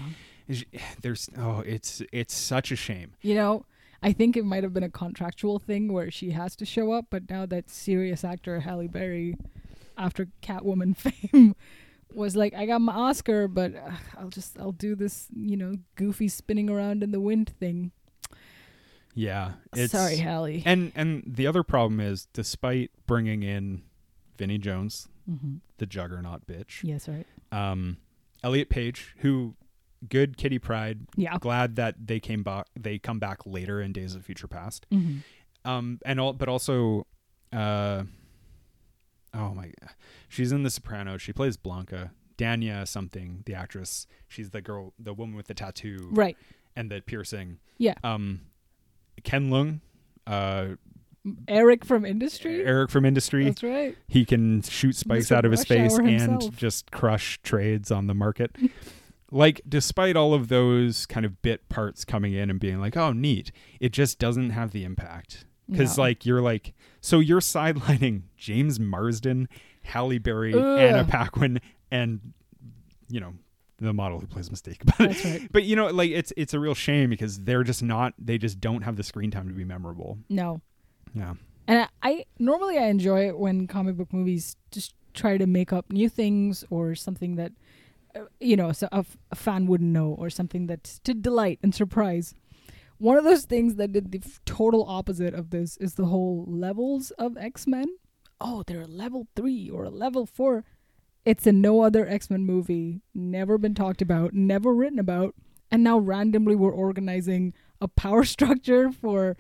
[0.49, 0.55] Yeah.
[0.55, 0.65] Is-
[1.03, 3.13] There's oh, it's it's such a shame.
[3.23, 3.67] You know,
[4.03, 7.07] I think it might have been a contractual thing where she has to show up,
[7.11, 9.37] but now that serious actor Halle Berry,
[9.99, 10.97] after Catwoman
[11.33, 11.57] fame,
[12.17, 15.75] was like, I got my Oscar, but uh, I'll just I'll do this, you know,
[15.95, 17.93] goofy spinning around in the wind thing.
[19.15, 20.63] Yeah, it's Sorry, Halle.
[20.67, 23.83] And and the other problem is, despite bringing in
[24.37, 27.27] Vinnie Jones, hmm the juggernaut bitch, Yes, right.
[27.53, 27.99] um,
[28.43, 29.55] Elliot Page, who
[30.09, 31.37] good Kitty Pryde, Yeah.
[31.39, 32.67] glad that they came back.
[32.79, 34.87] They come back later in Days of Future Past.
[34.91, 35.19] hmm
[35.67, 37.07] Um, and all, but also,
[37.53, 38.05] uh,
[39.37, 39.91] oh my, god,
[40.29, 41.23] she's in The Sopranos.
[41.23, 42.13] She plays Blanca.
[42.39, 44.07] Dania something, the actress.
[44.29, 46.37] She's the girl, the woman with the tattoo Right.
[46.77, 47.59] and the piercing.
[47.79, 47.95] Yeah.
[48.05, 48.43] Um,
[49.25, 49.81] Ken Leung,
[50.27, 50.75] uh,
[51.49, 52.63] Eric from Industry.
[52.65, 53.45] Eric from Industry.
[53.47, 53.97] That's right.
[54.07, 56.55] He can shoot spikes out of his face and himself.
[56.57, 58.55] just crush trades on the market.
[59.33, 63.13] like, despite all of those kind of bit parts coming in and being like, oh,
[63.13, 65.47] neat, it just doesn't have the impact.
[65.71, 66.03] Because, No.
[66.05, 69.49] like, you're like, so you're sidelining James Marsden,
[69.83, 70.79] Halle Berry, Ugh.
[70.79, 72.33] Anna Paquin, and,
[73.09, 73.35] you know,
[73.79, 74.79] the model who plays Mystique.
[74.85, 75.53] But, That's right.
[75.53, 78.61] but, you know, like, it's it's a real shame because they're just not, they just
[78.61, 80.19] don't have the screen time to be memorable.
[80.29, 80.61] No.
[81.15, 81.35] Yeah.
[81.69, 85.73] And I, I normally I enjoy it when comic book movies just try to make
[85.73, 87.51] up new things or something that
[88.15, 92.35] uh, you know so a fan wouldn't know or something that's to delight and surprise.
[92.99, 97.11] One of those things that did the total opposite of this is the whole levels
[97.13, 97.87] of X Men.
[98.41, 100.65] Oh, they're a level three or a level four.
[101.25, 105.35] It's in no other X Men movie, never been talked about, never written about,
[105.71, 109.37] and now randomly we're organizing a power structure for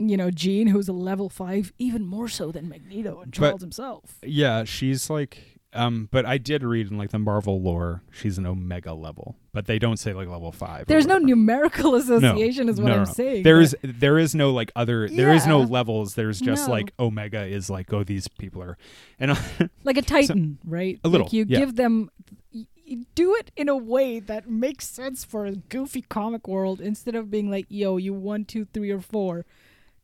[0.00, 3.60] you know, Jean, who's a level five, even more so than Magneto and But- Charles
[3.62, 4.18] himself.
[4.22, 8.46] Yeah, she's like um but I did read in like the Marvel lore, she's an
[8.46, 9.36] omega level.
[9.52, 10.86] But they don't say like level 5.
[10.86, 13.04] There's no numerical association, is what No, I'm no.
[13.12, 13.42] saying.
[13.42, 16.14] There is there is no like other there is no levels.
[16.14, 16.72] There's just No.
[16.74, 18.78] like omega is like oh these people are
[19.18, 19.36] and
[19.84, 20.98] like a Titan, right?
[21.04, 21.58] A little, Like you yeah.
[21.58, 22.10] give them,
[22.52, 27.14] you do it in a way that makes sense for a goofy comic world instead
[27.14, 29.44] of being like, yo, you one, two, three, or four.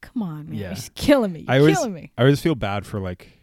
[0.03, 0.55] Come on, man.
[0.59, 0.67] Yeah.
[0.67, 1.47] You're just killing me.
[1.49, 2.13] You're always- killing me.
[2.19, 3.41] I always feel bad for like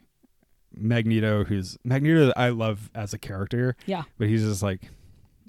[0.75, 4.03] Magneto who's Magneto I love as a character, Yeah.
[4.17, 4.81] but he's just like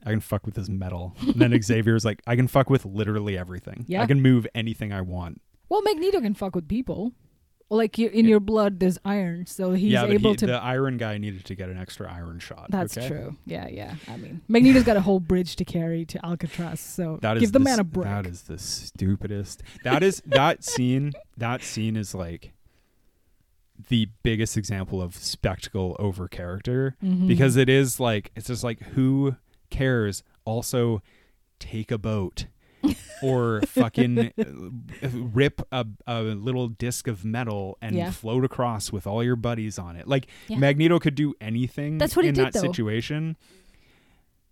[0.04, 1.14] I can fuck with his metal.
[1.20, 3.84] And then Xavier's like I can fuck with literally everything.
[3.88, 4.02] Yeah.
[4.02, 5.40] I can move anything I want.
[5.68, 7.12] Well, Magneto can fuck with people.
[7.70, 8.30] Like you, in Yeah.
[8.32, 11.54] your blood, there's iron, so he's yeah, able he, to the iron guy needed to
[11.54, 12.66] get an extra iron shot.
[12.68, 13.08] That's okay?
[13.08, 13.36] true.
[13.46, 13.94] Yeah, yeah.
[14.08, 17.60] I mean, Magneto's got a whole bridge to carry to Alcatraz, so That give the
[17.60, 18.04] man a break.
[18.08, 19.62] That is the stupidest.
[19.84, 21.12] That is that scene.
[21.38, 22.52] That scene is like
[23.88, 27.26] the biggest example of spectacle over character Mhm.
[27.28, 29.36] because it is like it's just like who
[29.70, 30.22] cares.
[30.44, 31.02] Also,
[31.58, 32.46] take a boat
[33.22, 38.10] or fucking uh, rip a, a little disc of metal and Yeah.
[38.10, 40.08] float across with all your buddies on it.
[40.08, 40.58] Like Yeah.
[40.58, 42.60] Magneto could do anything That's what he in did, that though.
[42.60, 43.36] situation.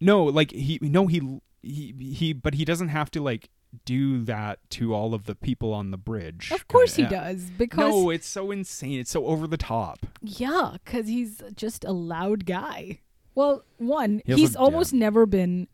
[0.01, 3.51] No, like he no he he he but he doesn't have to like
[3.85, 6.51] do that to all of the people on the bridge.
[6.53, 7.17] of course he kinda.
[7.17, 8.99] does because No, it's so insane.
[9.01, 10.07] It's so over the top.
[10.23, 13.01] yeah, because he's just a loud guy.
[13.35, 15.69] Well, one, He also- he's almost never been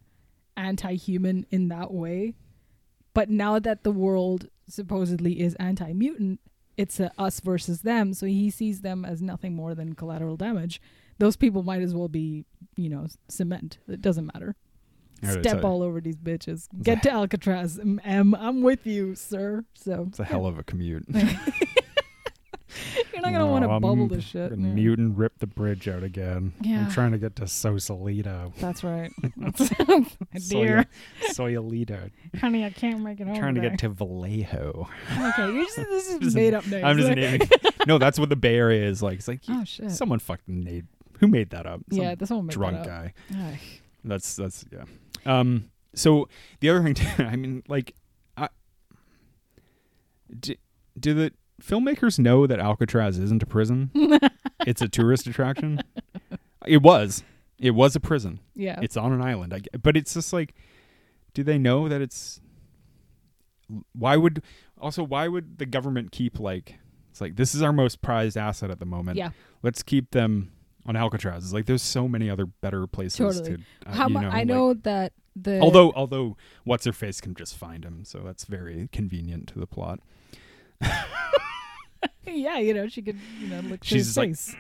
[0.57, 2.35] anti-human in that way,
[3.15, 6.41] but now that the world supposedly is anti-mutant,
[6.77, 8.13] it's a us versus them.
[8.13, 10.81] So he sees them as nothing more than collateral damage.
[11.19, 12.45] Those people might as well be,
[12.77, 13.79] you know, cement.
[13.89, 14.55] It doesn't matter.
[15.23, 16.69] Step all over these bitches.
[16.83, 17.79] Get to Alcatraz.
[17.79, 19.65] M, M, I'm with you, sir.
[19.75, 21.05] So It's a hell of a commute.
[23.13, 24.51] you're not gonna want to Oh, bubble I'm this shit.
[24.51, 24.57] yeah.
[24.57, 26.53] Mute and rip the bridge out again.
[26.61, 26.81] Yeah.
[26.85, 28.53] I'm trying to get to Sausalito.
[28.59, 29.11] That's right.
[29.37, 29.69] That's,
[30.49, 30.85] dear,
[31.31, 32.11] Soyalito.
[32.39, 33.71] honey, I can't make it over trying to there.
[33.71, 34.89] get to Vallejo.
[35.13, 36.85] okay, you're just, this is Just- made up names.
[36.85, 37.49] I'm just naming.
[37.87, 39.19] no, that's what the Bay Area is like.
[39.21, 39.91] It's like oh shit.
[39.93, 40.87] someone fucking made.
[41.21, 41.81] Who made that up?
[41.91, 42.87] Some yeah, this one made drunk that up.
[42.87, 43.15] guy.
[43.35, 43.61] Ay.
[44.05, 44.85] That's that's yeah.
[45.27, 45.71] Um.
[45.95, 46.29] So
[46.61, 47.95] the other thing, too, I mean, like,
[48.37, 48.49] I,
[50.39, 50.55] do,
[50.99, 53.91] do the filmmakers know that Alcatraz isn't a prison?
[54.67, 55.81] it's a tourist attraction.
[56.67, 57.25] It was.
[57.59, 58.41] It was a prison.
[58.55, 58.79] yeah.
[58.83, 59.55] It's on an island.
[59.55, 60.55] I, but it's just like,
[61.33, 62.41] do they know that it's?
[63.95, 64.43] Why would
[64.79, 66.77] also why would the government keep like?
[67.11, 69.17] It's like this is our most prized asset at the moment.
[69.17, 69.31] yeah.
[69.63, 70.53] Let's keep them
[70.87, 71.45] on Alcatraz.
[71.45, 73.57] It's like there's so many other better places Totally.
[73.57, 73.63] to.
[73.87, 77.35] Uh, How mu- know, I like- know that the although although what's her face can
[77.35, 80.01] just find him, so that's very convenient to the plot.
[82.27, 84.57] yeah, you know, she could you know look She's She's just like, face.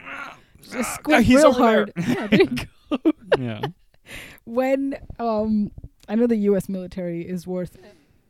[0.72, 1.92] Just squint he's real hard.
[2.08, 2.28] yeah,
[3.38, 3.60] yeah.
[4.44, 5.70] when um
[6.08, 7.76] I know the US military is worth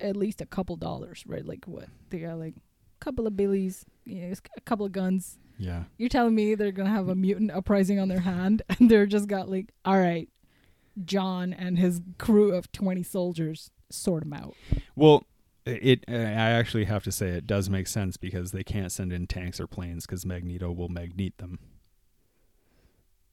[0.01, 1.45] at least a couple dollars, right?
[1.45, 1.87] Like what?
[2.11, 5.39] They got like a couple of billies, you know, a couple of guns.
[5.59, 5.85] Yeah.
[5.99, 9.27] You're telling me they're gonna have a mutant uprising on their hand and they're just
[9.29, 10.29] got like, all right,
[11.05, 14.55] John and his crew of twenty soldiers sort them out.
[14.95, 15.25] Well,
[15.65, 19.13] it uh, I actually have to say it does make sense because they can't send
[19.13, 21.59] in tanks or planes because Magneto will magnete them.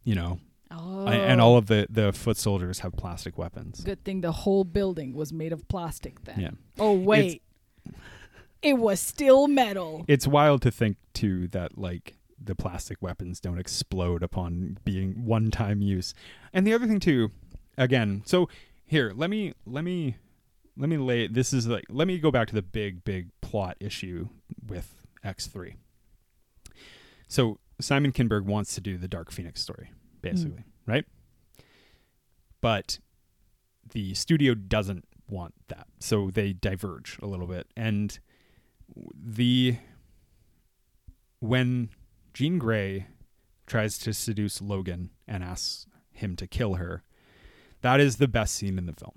[0.03, 0.39] You know,
[0.71, 1.05] Oh.
[1.05, 3.81] I- and all of the the foot soldiers have plastic weapons.
[3.83, 6.39] Good thing the whole building was made of plastic then.
[6.39, 7.41] Yeah, Oh wait.
[8.63, 10.05] It was still metal.
[10.07, 15.51] it's wild to think too that like the plastic weapons don't explode upon being one
[15.51, 16.13] time use.
[16.53, 17.31] And the other thing too,
[17.77, 18.49] again, so
[18.85, 20.17] here let me let me
[20.77, 23.77] let me lay this is like let me go back to the big big plot
[23.79, 24.29] issue
[24.65, 24.93] with
[25.25, 25.75] X3.
[27.27, 29.91] So Simon Kinberg wants to do the Dark Phoenix story,
[30.21, 30.91] basically, hmm.
[30.91, 31.05] right?
[32.61, 32.99] But
[33.91, 35.87] the studio doesn't want that.
[35.99, 37.67] So they diverge a little bit.
[37.75, 38.17] And
[38.95, 39.77] the
[41.39, 41.89] when
[42.33, 43.07] Jean Grey
[43.67, 47.03] tries to seduce Logan and asks him to kill her,
[47.81, 49.13] that is the best scene in the film.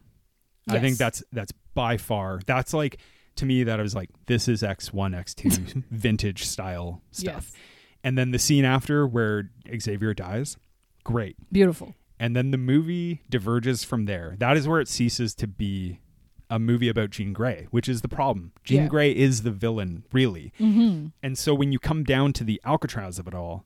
[0.68, 2.98] I think that's that's by far that's like
[3.36, 7.52] to me that I was like this is X1 X2 vintage style stuff.
[7.52, 7.62] Yes.
[8.02, 9.50] And then the scene after where
[9.80, 10.56] Xavier dies,
[11.04, 11.36] great.
[11.52, 11.94] Beautiful.
[12.18, 14.36] And then the movie diverges from there.
[14.38, 16.00] That is where it ceases to be
[16.48, 18.52] a movie about Jean Grey, which is the problem.
[18.64, 18.88] Jean Yeah.
[18.88, 20.52] Grey is the villain, really.
[20.60, 21.08] Mm-hmm.
[21.22, 23.64] And so when you come down to the Alcatraz of it all,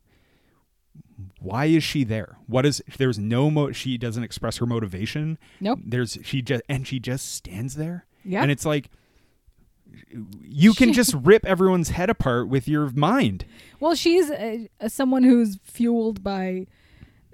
[1.39, 2.39] why is she there?
[2.47, 5.39] What is there's no mo she doesn't express her motivation.
[5.61, 5.81] Nope.
[5.85, 8.07] There's she just and she just stands there.
[8.25, 8.43] Yeah.
[8.43, 8.91] And it's like
[10.43, 13.45] you can just rip everyone's head apart with your mind.
[13.81, 16.67] Well, she's uh, uh, someone who's fueled by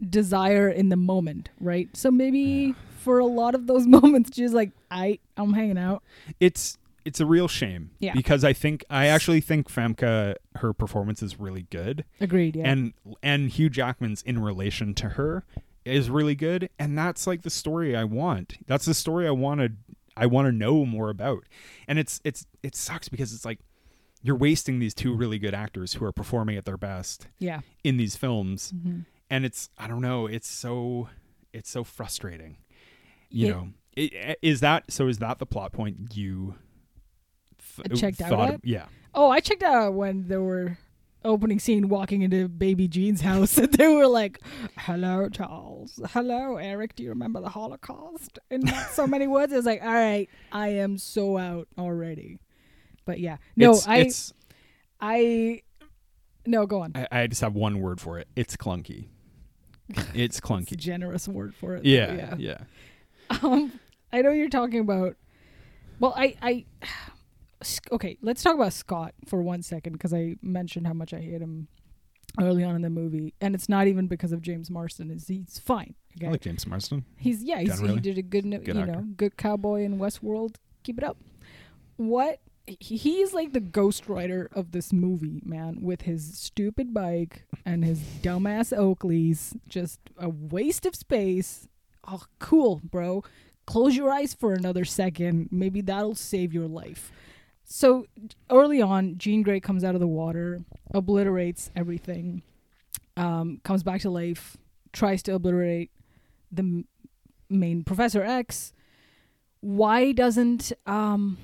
[0.09, 1.88] desire in the moment, right?
[1.97, 2.74] So maybe
[3.07, 6.03] for a lot of those moments, she's like, "I, I'm hanging out."
[6.41, 8.13] it's it's a real shame Yeah.
[8.15, 12.57] because I think I actually think Famke her performance is really good Agreed.
[12.57, 12.69] Yeah.
[12.69, 12.93] and
[13.23, 15.45] and Hugh Jackman's in relation to her
[15.85, 18.55] is really good and that's like the story I want.
[18.67, 19.71] That's the story I want to
[20.17, 21.45] I want to know more about.
[21.87, 23.61] And it's it's it sucks because it's like
[24.21, 27.61] you're wasting these two really good actors who are performing at their best yeah.
[27.85, 29.01] in these films hmm
[29.31, 31.09] and it's I don't know, it's so
[31.53, 32.57] it's so frustrating.
[33.31, 33.53] You Yeah.
[33.53, 33.68] know,
[33.99, 35.09] I- is that so?
[35.09, 36.55] Is that the plot point you
[37.85, 40.77] th- Checked out of- Yeah, Oh, I checked out when there were
[41.24, 44.41] opening scene walking into Baby Jean's house, and they were like,
[44.77, 45.99] "Hello, Charles.
[46.11, 46.95] Hello, Eric.
[46.95, 50.29] Do you remember the Holocaust?" In not so many words, I was like, "All right,
[50.53, 52.39] I am so out already."
[53.07, 54.33] But yeah, no, it's, I, it's
[55.01, 55.62] I,
[56.47, 56.93] no, go on.
[56.95, 58.29] I, I just have one word for it.
[58.37, 59.07] It's clunky.
[59.89, 60.77] It's It's clunky.
[60.77, 61.85] generous word for it.
[61.85, 62.35] Yeah, yeah.
[62.39, 62.59] yeah.
[63.43, 63.72] Um,
[64.12, 65.16] I know you're talking about.
[66.01, 66.64] Well, I, I,
[67.93, 68.18] okay.
[68.22, 71.68] Let's talk about Scott for one second because I mentioned how much I hate him
[72.41, 75.11] early on in the movie, and it's not even because of James Marsden.
[75.11, 75.95] Is he's fine.
[76.18, 77.05] Okay, I like James Marsden.
[77.18, 78.93] he's yeah, he's, he did a good, no- Good you actor.
[78.93, 80.57] know, good cowboy in Westworld.
[80.83, 81.16] Keep it up.
[81.97, 82.41] What?
[82.66, 88.01] he- He's like the ghostwriter of this movie, man, with his stupid bike and his
[88.22, 89.57] dumbass Oakleys.
[89.68, 91.68] Just a waste of space.
[92.07, 93.25] Oh, cool, bro.
[93.67, 95.49] Close your eyes for another second.
[95.51, 97.11] Maybe that'll save your life.
[97.65, 98.07] So
[98.49, 100.61] early on, Jean Grey comes out of the water,
[100.95, 102.43] obliterates everything,
[103.17, 104.57] um, comes back to life,
[104.93, 105.91] tries to obliterate
[106.53, 106.85] the m-
[107.51, 108.73] main Professor X.
[109.61, 111.39] Why doesn't um,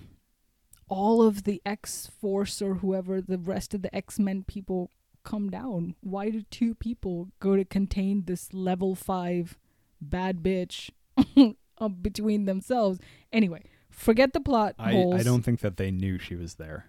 [0.88, 4.90] all of the X Force or whoever the rest of the X Men people
[5.24, 5.96] come down?
[6.02, 9.58] Why do two people go to contain this level five
[10.02, 10.90] bad bitch
[12.02, 12.98] between themselves?
[13.32, 15.20] Anyway, forget the plot I, holes.
[15.20, 16.86] I don't think that they knew she was there.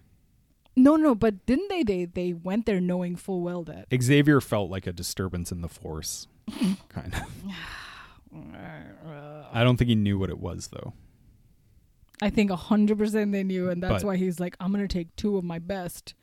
[0.75, 1.83] No, no, but didn't they?
[1.83, 3.87] They they went there knowing full well that.
[4.01, 6.27] Xavier felt like a disturbance in the force,
[6.89, 7.53] kind of.
[9.53, 10.93] I don't think he knew what it was though.
[12.21, 14.87] I think a hundred percent they knew, and that's But- why he's like, I'm gonna
[14.87, 16.15] take two of my best,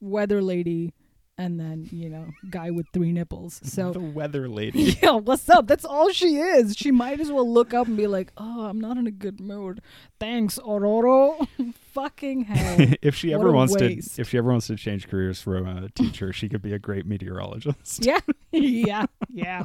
[0.00, 0.92] weather lady,
[1.38, 3.60] and then you know, guy with three nipples.
[3.74, 4.96] So the weather lady.
[5.02, 5.66] Yeah, what's up?
[5.66, 6.76] That's all she is.
[6.76, 9.40] She might as well look up and be like, "Oh, I'm not in a good
[9.40, 9.80] mood.
[10.20, 11.36] Thanks, Aurora."
[11.92, 12.88] Fucking hell.
[13.02, 14.16] if she What ever wants waste.
[14.16, 16.78] to, if she ever wants to change careers from a teacher, she could be a
[16.78, 18.04] great meteorologist.
[18.04, 18.18] yeah,
[18.52, 19.64] yeah, yeah.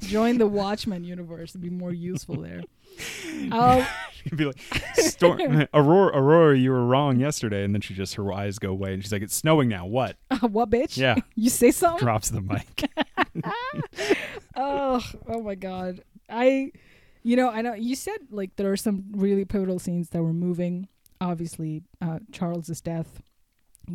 [0.00, 1.50] Join the Watchmen universe.
[1.50, 2.62] It'd be more useful there.
[3.52, 3.86] Um,
[4.24, 4.58] She'd be like,
[4.94, 8.92] Storm, Aurora, Aurora, you were wrong yesterday, and then she just her eyes go away,
[8.92, 9.86] and she's like, "It's snowing now.
[9.86, 10.96] What?" what, bitch?
[10.96, 12.00] Yeah, You say something?
[12.00, 12.90] drops the mic.
[14.56, 16.02] oh, oh my god.
[16.28, 16.72] I
[17.22, 20.32] you know, I know you said like there are some really pivotal scenes that were
[20.32, 20.88] moving.
[21.20, 23.22] Obviously, uh Charles's death.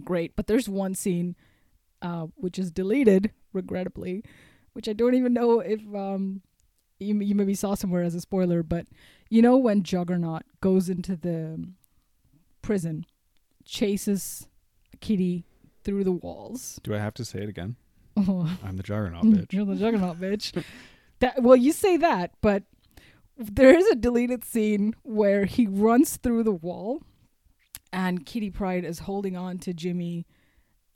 [0.04, 0.36] Great.
[0.36, 1.36] But there's one scene
[2.02, 4.24] uh which is deleted, regrettably,
[4.74, 6.42] which I don't even know if um
[7.00, 8.86] you, you maybe saw somewhere as a spoiler, but
[9.30, 11.68] you know when Juggernaut goes into the
[12.62, 13.06] prison,
[13.66, 14.48] chases
[15.02, 15.46] Kitty
[15.84, 16.80] through the walls.
[16.84, 17.76] Do I have to say it again?
[18.16, 19.54] Oh, I'm the Juggernaut bitch.
[19.54, 20.64] You're the juggernaut, bitch.
[21.20, 22.64] That well, you say that, but
[23.38, 27.02] there is a deleted scene where he runs through the wall,
[27.92, 30.26] and Kitty Pryde is holding on to Jimmy,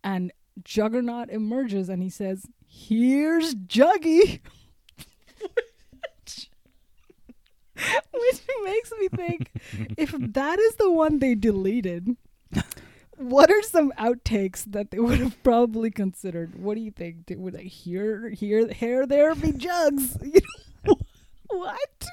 [0.03, 0.32] and
[0.63, 2.45] Juggernaut emerges and he says,
[2.78, 4.39] "Here's Juggy,"
[7.75, 9.51] which makes me think
[9.97, 12.15] if that is the one they deleted.
[13.17, 16.53] What are some outtakes that they would have probably considered?
[16.61, 17.25] What do you think?
[17.32, 20.17] Would I hear, here, here, there be jugs?
[20.88, 20.99] You know,
[21.59, 22.05] what?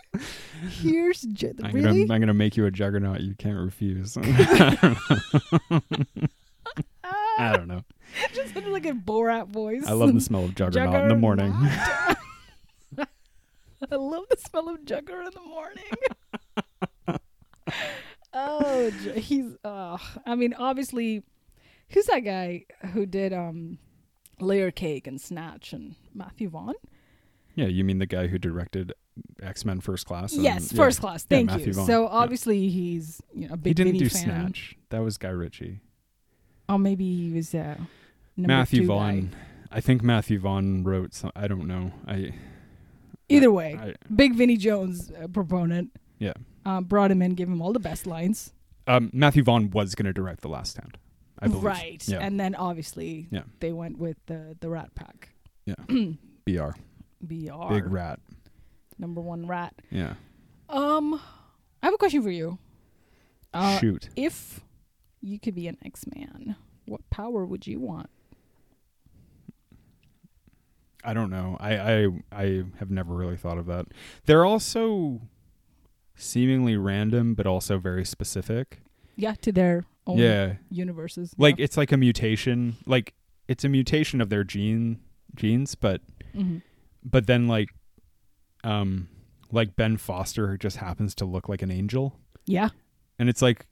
[0.80, 2.04] Here's ju- I'm really?
[2.04, 4.16] gonna I'm gonna make you a Juggernaut you can't refuse.
[7.04, 7.82] I don't know.
[8.34, 9.84] Just sounded like a Borat voice.
[9.86, 11.52] I love the smell of Juggernaut in the morning.
[13.90, 15.84] I love the smell of Jugger in the morning.
[18.32, 19.56] oh, he's.
[19.64, 21.22] Uh, I mean, obviously,
[21.90, 23.78] who's that guy who did um,
[24.40, 26.74] Layer Cake and Snatch and Matthew Vaughn?
[27.56, 28.92] yeah, you mean the guy who directed
[29.42, 30.32] X Men First Class?
[30.32, 30.76] and- yes, yeah.
[30.76, 31.24] First Class.
[31.24, 31.72] Thank Matthew you.
[31.74, 31.86] Vaughn.
[31.86, 32.08] So Yeah.
[32.10, 34.22] obviously he's you know a big He didn't do fan.
[34.24, 34.76] Snatch.
[34.90, 35.80] That was Guy Ritchie.
[36.68, 37.76] Oh, maybe he was uh,
[38.36, 39.26] number Matthew Vaughn.
[39.30, 39.36] guy.
[39.70, 41.32] I think Matthew Vaughn wrote some.
[41.34, 41.92] I don't know.
[42.06, 42.32] I
[43.28, 45.90] Either way, I, big Vinnie Jones uh, proponent.
[46.18, 46.34] Yeah.
[46.66, 48.52] Um, brought him in, gave him all the best lines.
[48.86, 50.98] um, Matthew Vaughn was going to direct The Last Stand.
[51.40, 51.64] I believe.
[51.64, 52.04] Right.
[52.06, 52.18] Yeah.
[52.20, 53.42] And then obviously Yeah.
[53.60, 55.30] they went with the the Rat Pack.
[55.66, 55.74] Yeah.
[56.46, 56.70] Br.
[57.22, 57.68] BR.
[57.74, 58.20] Big rat.
[58.98, 59.74] Number one rat.
[59.90, 60.14] Yeah.
[60.68, 61.14] Um,
[61.82, 62.58] I have a question for you.
[63.52, 64.08] Uh, Shoot.
[64.16, 64.60] if
[65.20, 66.54] you could be an X Man,
[66.86, 68.10] what power would you want?
[71.04, 71.56] I don't know.
[71.60, 73.86] I, I I have never really thought of that.
[74.26, 75.20] They're also
[76.16, 78.80] seemingly random, but also very specific.
[79.16, 80.54] Yeah, to their own Yeah.
[80.70, 81.34] universes.
[81.38, 82.76] Like it's like a mutation.
[82.86, 83.14] Like
[83.48, 85.00] it's a mutation of their gene
[85.34, 86.00] genes, but
[86.34, 86.58] hmm
[87.06, 87.68] but then like
[88.62, 89.08] um
[89.52, 92.18] like Ben Foster just happens to look like an angel.
[92.46, 92.70] yeah.
[93.18, 93.66] And it's like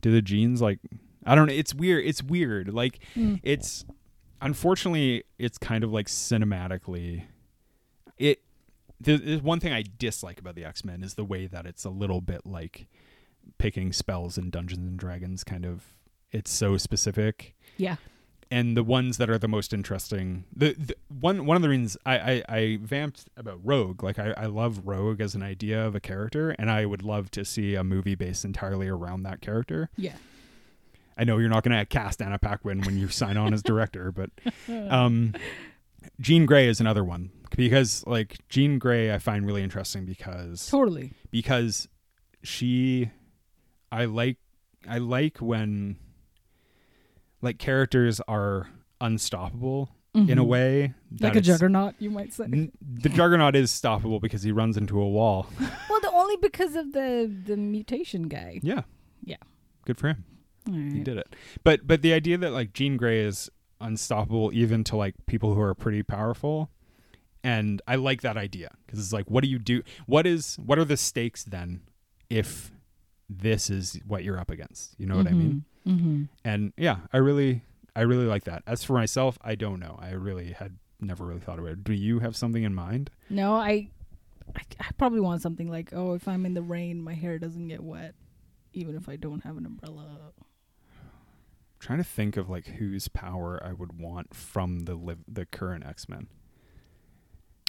[0.00, 0.78] do the genes like
[1.26, 2.04] I don't know, it's weird.
[2.04, 2.72] It's weird.
[2.72, 3.40] Like Mm.
[3.42, 3.84] it's
[4.44, 7.24] unfortunately it's kind of like cinematically
[8.18, 8.40] it
[9.00, 11.84] there- there's one thing I dislike about the X Men is the way that it's
[11.84, 12.86] a little bit like
[13.58, 15.84] picking spells in Dungeons and Dragons kind of
[16.30, 17.96] it's so specific Yeah.
[18.50, 21.96] and the ones that are the most interesting the, the one one of the reasons
[22.06, 25.94] I, I I vamped about Rogue like I, I love Rogue as an idea of
[25.94, 29.90] a character and I would love to see a movie based entirely around that character
[29.96, 30.16] Yeah.
[31.16, 34.10] I know you're not going to cast Anna Paquin when you sign on as director,
[34.12, 34.30] but
[34.90, 35.34] um,
[36.20, 41.12] Jean Grey is another one because like Jean Grey I find really interesting because Totally.
[41.30, 41.88] because
[42.42, 43.10] she
[43.92, 44.38] I like
[44.88, 45.96] I like when
[47.42, 48.68] like characters are
[49.00, 50.46] unstoppable in a Mhm.
[50.46, 52.44] way that Like a juggernaut, you might say.
[52.44, 55.46] N- the juggernaut is stoppable because he runs into a wall.
[55.90, 58.60] well, the, only because of the the mutation guy.
[58.62, 58.82] yeah.
[59.24, 59.36] Yeah.
[59.86, 60.24] Good for him.
[60.68, 61.34] All he did it.
[61.62, 63.50] But but the idea that like Jean Grey is
[63.80, 66.70] unstoppable even to like people who are pretty powerful,
[67.42, 69.82] and I like that idea because it's like, what do you do?
[70.06, 71.82] What is what are the stakes then
[72.30, 72.70] if
[73.28, 74.94] this is what you're up against?
[74.98, 75.64] You know what I mean?
[75.86, 76.22] Mm-hmm.
[76.44, 77.62] And yeah, I really
[77.96, 78.62] I really like that.
[78.66, 79.98] As for myself, I don't know.
[80.00, 81.84] I really had never really thought about it.
[81.84, 83.10] Do you have something in mind?
[83.30, 83.88] No, I,
[84.56, 87.68] I, I probably want something like, oh, if I'm in the rain, my hair doesn't
[87.68, 88.14] get wet,
[88.72, 90.32] even if I don't have an umbrella.
[91.84, 95.84] Trying to think of like whose power I would want from the liv- the current
[95.84, 96.28] X Men.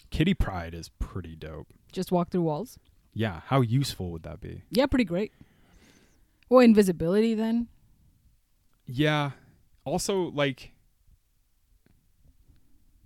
[0.10, 1.68] Kitty Pryde is pretty dope.
[1.92, 2.80] Just walk through walls.
[3.14, 4.64] Yeah, how useful would that be?
[4.70, 5.34] Yeah, pretty great.
[6.50, 7.68] Or invisibility then.
[8.86, 9.32] Yeah.
[9.84, 10.72] Also, like,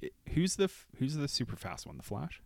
[0.03, 1.97] i- who's the f- who's the super fast one?
[1.97, 2.41] The Flash,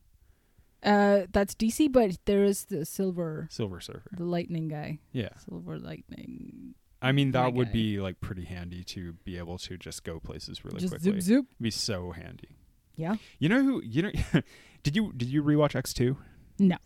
[0.83, 4.09] Uh, that's DC, but there is the silver, Silver Surfer.
[4.15, 4.99] the lightning guy.
[5.11, 6.75] Yeah, Silver lightning.
[7.03, 7.73] I mean that would guy.
[7.73, 11.11] be like pretty handy to be able to just go places really Just quickly.
[11.11, 11.45] zoop zoop.
[11.51, 12.57] It'd be so handy.
[12.95, 13.15] Yeah.
[13.39, 13.81] You know who?
[13.83, 14.11] You know?
[14.83, 16.17] did you did you rewatch X two?
[16.59, 16.77] No.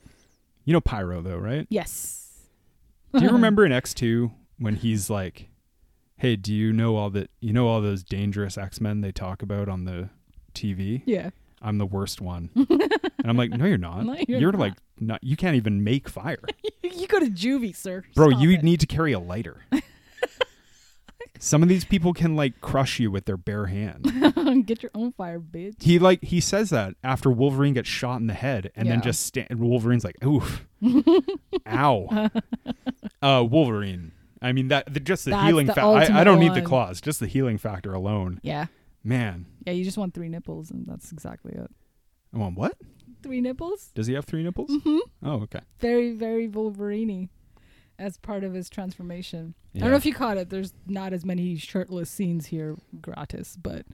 [0.65, 1.67] You know Pyro though, right?
[1.69, 2.29] Yes.
[3.13, 5.49] Do you remember in X two when he's like,
[6.17, 7.29] "Hey, do you know all that?
[7.39, 10.09] you know all those dangerous X Men they talk about on the
[10.53, 11.03] TV?
[11.05, 11.29] Yeah.
[11.61, 14.05] I'm the worst one." and I'm like, "No, you're not.
[14.05, 14.59] No, you're not.
[14.59, 15.23] like not.
[15.23, 16.39] You can't even make fire,
[16.83, 18.03] you go to juvie, sir.
[18.15, 18.29] bro.
[18.29, 18.63] Stop you it.
[18.63, 19.61] need to carry a lighter."
[21.39, 24.65] Some of these people can like crush you with their bare hand.
[24.65, 25.81] get your own fire, bitch.
[25.81, 29.25] He like he says that after Wolverine gets shot in the head, and then just
[29.25, 29.59] stand.
[29.59, 30.67] Wolverine's like, "Oof,
[31.67, 32.29] ow."
[33.21, 34.11] uh, Wolverine.
[34.41, 35.81] I mean that the, just the That's healing factor.
[35.81, 38.39] I, I don't need the claws, just the healing factor alone.
[38.43, 38.67] Yeah.
[39.03, 41.71] Man, Yeah, you just want three nipples, and that's exactly it.
[42.33, 42.75] I want what?
[43.23, 43.91] Three nipples?
[43.95, 44.69] Does he have three nipples?
[44.69, 44.97] Mm-hmm.
[45.23, 45.61] Oh, okay.
[45.79, 47.29] Very, very Wolverine
[47.99, 49.53] as part of his transformation.
[49.75, 50.49] I don't know if you caught it.
[50.49, 53.85] There's not as many shirtless scenes here gratis, but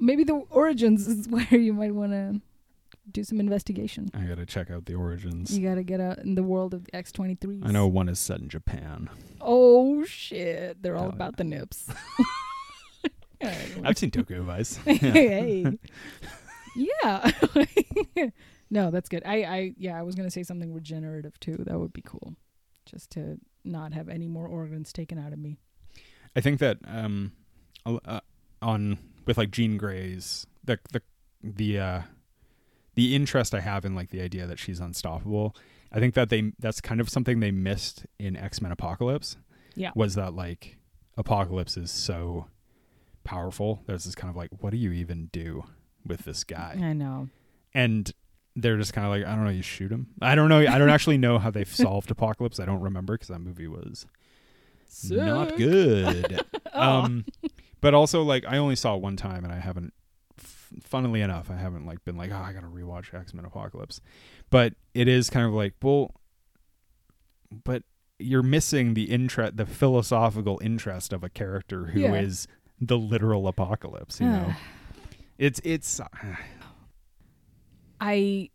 [0.00, 2.40] maybe the origins is where you might want to
[3.10, 4.08] do some investigation.
[4.14, 5.56] I gotta check out the origins.
[5.56, 7.66] You got to get out in the world of the X23s.
[7.66, 9.10] I know one is set in Japan.
[9.42, 10.82] Oh, shit.
[10.82, 11.86] They're all Oh, about the nips.
[13.84, 14.76] I've seen Tokyo Vice.
[14.76, 15.66] hey.
[16.74, 17.30] yeah.
[18.70, 19.22] no, that's good.
[19.26, 21.56] I, I, yeah, I was gonna say something regenerative too.
[21.66, 22.34] That would be cool,
[22.86, 25.58] just to not have any more organs taken out of me.
[26.36, 27.32] I think that um,
[27.86, 28.20] uh,
[28.60, 31.02] on with like Jean Grey's the the
[31.42, 32.02] the uh,
[32.94, 35.54] the interest I have in like the idea that she's unstoppable.
[35.92, 39.36] I think that they that's kind of something they missed in X Men Apocalypse.
[39.76, 39.90] Yeah.
[39.96, 40.78] was that like
[41.16, 42.46] Apocalypse is so
[43.24, 43.82] powerful.
[43.86, 45.64] There's this kind of like, what do you even do
[46.06, 46.78] with this guy?
[46.80, 47.28] I know.
[47.72, 48.12] and
[48.56, 50.08] they're just kind of like, I don't know, you shoot him.
[50.22, 50.58] I don't know.
[50.60, 52.60] I don't actually know how they've solved Apocalypse.
[52.60, 54.06] I don't remember because that movie was
[55.10, 56.40] not good.
[56.74, 57.24] Um,
[57.80, 59.92] but also like I only saw it one time, and I haven't.
[60.40, 64.00] F- funnily enough, I haven't like been like, oh, I gotta rewatch X Men Apocalypse.
[64.50, 66.12] But it is kind of like, well,
[67.64, 67.84] but
[68.18, 72.86] you're missing the interest, the philosophical interest of a character who is Yeah.
[72.88, 74.18] the literal apocalypse.
[74.20, 74.52] You know,
[75.38, 76.00] it's it's.
[78.00, 78.50] I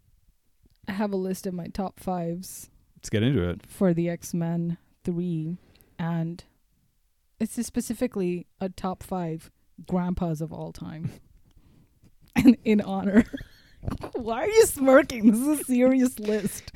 [0.87, 3.61] have a list of my top fives Let's get into it.
[3.67, 5.57] for the X Men three,
[5.97, 6.43] and
[7.39, 9.51] it's specifically a top five
[9.87, 11.11] grandpas of all time,
[12.35, 13.25] and in honor.
[14.15, 15.31] Why are you smirking?
[15.31, 16.71] This is a serious list.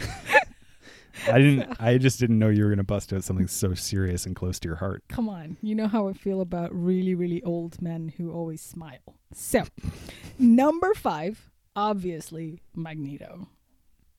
[1.28, 1.76] I didn't.
[1.82, 4.68] I just didn't know you were gonna bust out something so serious and close to
[4.70, 5.04] your heart.
[5.10, 9.18] Come on, you know how I feel about really, really old men who always smile.
[9.34, 9.64] So,
[10.40, 13.48] number five, obviously Magneto,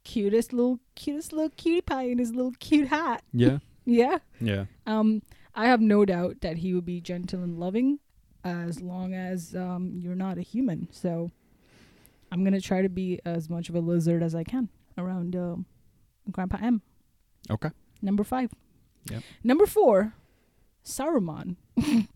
[0.04, 3.22] cutest little, cutest little cutie pie in his little cute hat.
[3.32, 3.58] Yeah.
[3.86, 4.20] Yeah.
[4.40, 4.64] Yeah.
[4.86, 5.20] Um,
[5.54, 7.98] I have no doubt that he would be gentle and loving,
[8.42, 10.88] as long as um you're not a human.
[10.90, 11.30] So,
[12.32, 15.66] I'm gonna try to be as much of a lizard as I can around um,
[16.30, 16.80] Grandpa M.
[17.50, 17.68] Okay.
[18.00, 18.52] Number five.
[19.10, 19.22] Yep.
[19.42, 20.14] Number four,
[20.82, 21.56] Saruman.
[21.76, 22.08] he's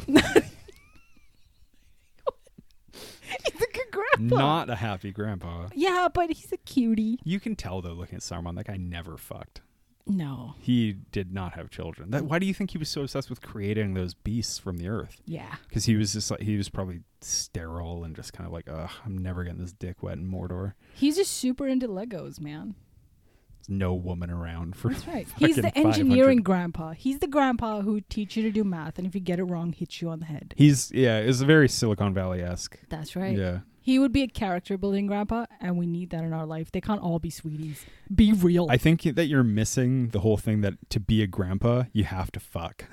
[4.16, 4.36] grandpa.
[4.36, 5.68] Not a happy grandpa.
[5.74, 7.18] Yeah, but he's a cutie.
[7.24, 9.62] You can tell though, looking at Saruman, that guy never fucked.
[10.08, 10.54] No.
[10.58, 12.10] He did not have children.
[12.10, 14.88] That, why do you think he was so obsessed with creating those beasts from the
[14.88, 15.20] earth?
[15.26, 15.56] Yeah.
[15.68, 18.90] Because he was just like he was probably sterile and just kind of like, ugh,
[19.04, 20.72] I'm never getting this dick wet in Mordor.
[20.94, 22.74] He's just super into Legos, man.
[23.58, 24.88] There's no woman around for.
[24.88, 25.28] That's right.
[25.36, 26.92] He's the engineering grandpa.
[26.92, 29.72] He's the grandpa who teach you to do math, and if you get it wrong,
[29.72, 30.54] hits you on the head.
[30.56, 32.78] He's yeah, it's a very Silicon Valley esque.
[32.88, 33.36] That's right.
[33.36, 33.60] Yeah.
[33.88, 36.70] He would be a character building grandpa, and we need that in our life.
[36.70, 37.86] They can't all be sweeties.
[38.14, 38.66] Be real.
[38.68, 42.30] I think that you're missing the whole thing that to be a grandpa, you have
[42.32, 42.84] to fuck.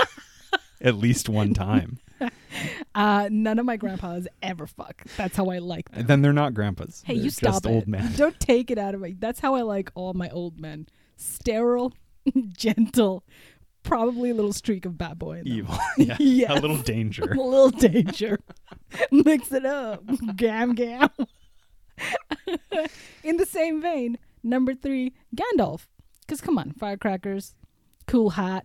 [0.80, 1.98] At least one time.
[2.94, 5.02] uh, none of my grandpas ever fuck.
[5.18, 6.00] That's how I like them.
[6.00, 7.02] And then they're not grandpas.
[7.04, 7.68] Hey, They're you stop just it.
[7.68, 8.10] old men.
[8.16, 9.14] Don't take it out of me.
[9.18, 10.88] That's how I like all my old men.
[11.14, 11.92] Sterile,
[12.56, 13.22] gentle,
[13.82, 15.42] probably a little streak of bad boy.
[15.44, 15.76] Evil.
[15.96, 16.16] yeah.
[16.18, 16.50] Yes.
[16.58, 17.32] A little danger.
[17.32, 18.38] A little danger.
[19.10, 20.02] Mix it up.
[20.36, 21.08] Gam gam.
[23.22, 25.86] in the same vein, number three, Gandalf.
[26.20, 27.54] Because come on, firecrackers,
[28.06, 28.64] cool hat,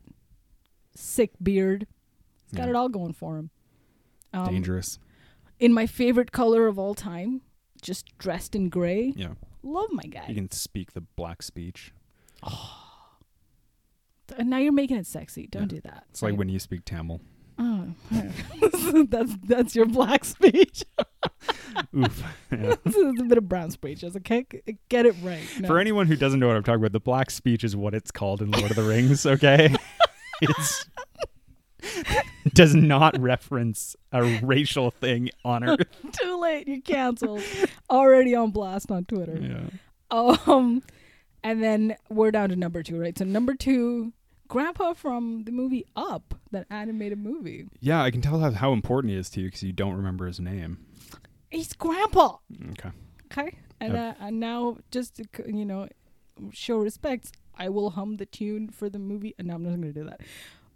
[0.95, 1.87] sick beard.
[2.45, 2.69] He's got Yeah.
[2.71, 3.49] it all going for him.
[4.33, 4.99] Um, Dangerous.
[5.59, 7.41] In my favorite color of all time,
[7.81, 9.13] just dressed in gray.
[9.15, 9.33] Yeah.
[9.63, 10.25] Love my guy.
[10.27, 11.93] He can speak the black speech.
[12.43, 12.53] And
[14.39, 15.47] now you're making it sexy.
[15.47, 16.05] Don't do that.
[16.09, 17.21] It's like when you speak Tamil.
[17.59, 17.87] Oh,
[19.09, 20.83] that's that's your black speech.
[21.95, 22.23] Oof.
[22.49, 22.75] Yeah.
[22.85, 24.03] this is a bit of brown speech.
[24.03, 25.43] I was like, "Okay, get it right.
[25.59, 25.67] No.
[25.67, 28.09] For anyone who doesn't know what I'm talking about, the black speech is what it's
[28.09, 29.75] called in Lord of the Rings, okay?
[30.41, 30.85] it's
[32.53, 35.87] does not reference a racial thing on earth.
[36.13, 36.67] Too late.
[36.67, 37.43] You're canceled.
[37.89, 39.37] Already on blast on Twitter.
[39.39, 39.69] Yeah.
[40.09, 40.83] Um,
[41.43, 43.17] and then we're down to number two, right?
[43.17, 44.13] So number two,
[44.47, 47.67] Grandpa from the movie Up, that animated movie.
[47.79, 50.25] Yeah, I can tell how, how important he is to you because you don't remember
[50.27, 50.85] his name.
[51.51, 52.37] He's Grandpa.
[52.71, 52.91] Okay.
[53.31, 53.57] Okay.
[53.79, 55.87] And, uh, and now, just to you know,
[56.51, 59.35] show respect, I will hum the tune for the movie.
[59.37, 60.21] And no, I'm not going to do that.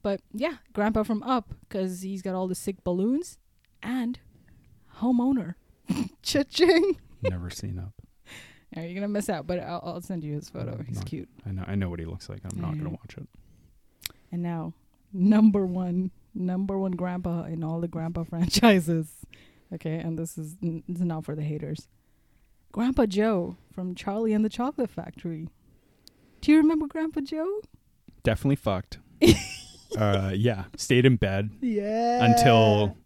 [0.04, 3.38] But yeah, Grandpa from Up, because he's got all the sick balloons
[3.84, 4.20] and
[5.00, 5.56] homeowner.
[6.24, 6.98] Cha-ching.
[7.22, 7.94] Never seen up.
[8.74, 10.82] Yeah, you're gonna miss out, but I'll, I'll send you his photo.
[10.88, 11.28] He's not- cute.
[11.46, 12.40] I know I know what he looks like.
[12.46, 13.28] I'm not gonna watch it.
[14.32, 14.74] And now
[15.14, 19.10] number one, number one grandpa in all the grandpa franchises.
[19.74, 21.88] Okay, and this is n- this is not for the haters.
[22.72, 25.50] Grandpa Joe from Charlie and the Chocolate Factory.
[26.42, 27.62] Do you remember Grandpa Joe?
[28.24, 29.00] Definitely fucked.
[29.98, 32.24] uh, yeah, stayed in bed Yeah.
[32.26, 32.98] until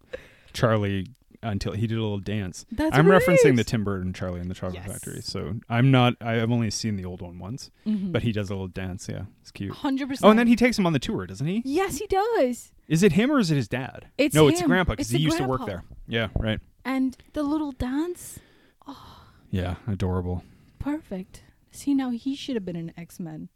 [0.52, 1.08] Charlie
[1.50, 2.66] until he did a little dance.
[2.72, 4.92] That's I'm referencing the Tim Burton Charlie and the Chocolate Yes.
[4.92, 5.20] Factory.
[5.22, 6.14] So I'm not.
[6.20, 8.12] I've only seen the old one once, Mhm.
[8.12, 9.08] but he does a little dance.
[9.08, 9.72] Yeah, it's cute.
[9.72, 10.26] hundred percent.
[10.26, 11.62] Oh, and then he takes him on the tour, doesn't he?
[11.64, 12.72] yes, he does.
[12.88, 14.06] Is it him or is it his dad?
[14.18, 14.68] It's no, it's him.
[14.68, 15.82] grandpa because he used to work there.
[16.06, 16.60] Yeah, right.
[16.84, 18.38] And the little dance,
[18.86, 19.22] Oh.
[19.50, 20.44] Yeah, adorable.
[20.78, 21.42] perfect.
[21.72, 23.48] See, now he should have been an X Men.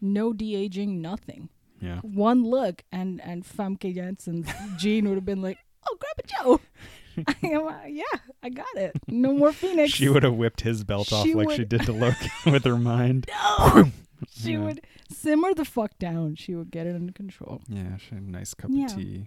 [0.00, 1.48] No de aging, nothing.
[1.80, 1.98] Yeah.
[2.00, 4.48] One look, and and Famke Janssen's
[4.78, 5.58] Jean would have been like,
[5.88, 6.60] "Oh, Grandpa Joe."
[7.28, 8.02] I am, uh, yeah,
[8.42, 8.92] I got it.
[9.08, 9.92] No more Phoenix.
[9.92, 12.76] She would have whipped his belt off She like she did to Loki with her
[12.78, 13.26] mind.
[13.28, 13.90] No.
[14.30, 14.58] she Yeah.
[14.60, 16.34] would simmer the fuck down.
[16.36, 17.62] She would get it under control.
[17.68, 18.86] Yeah, she had a nice cup Yeah.
[18.86, 19.26] of tea.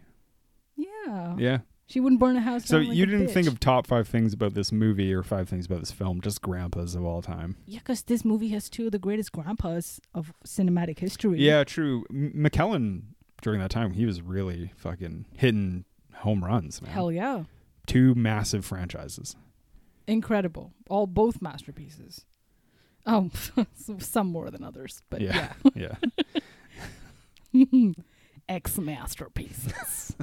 [0.75, 1.35] Yeah.
[1.37, 1.57] Yeah.
[1.87, 2.65] She wouldn't burn a house.
[2.65, 5.49] So down like you didn't think of top five things about this movie or five
[5.49, 7.57] things about this film, just grandpas of all time.
[7.65, 11.39] Yeah, because this movie has two of the greatest grandpas of cinematic history.
[11.41, 12.05] Yeah, true.
[12.09, 13.01] M- McKellen
[13.41, 15.83] during that time, he was really fucking hitting
[16.15, 16.91] home runs, man.
[16.93, 17.43] Hell yeah.
[17.91, 19.35] Two massive franchises.
[20.07, 20.71] Incredible.
[20.89, 22.25] All both masterpieces.
[23.05, 23.29] Oh,
[23.99, 25.53] some more than others, but Yeah.
[25.75, 25.95] yeah.
[27.53, 27.91] Yeah.
[28.49, 30.15] Ex masterpieces.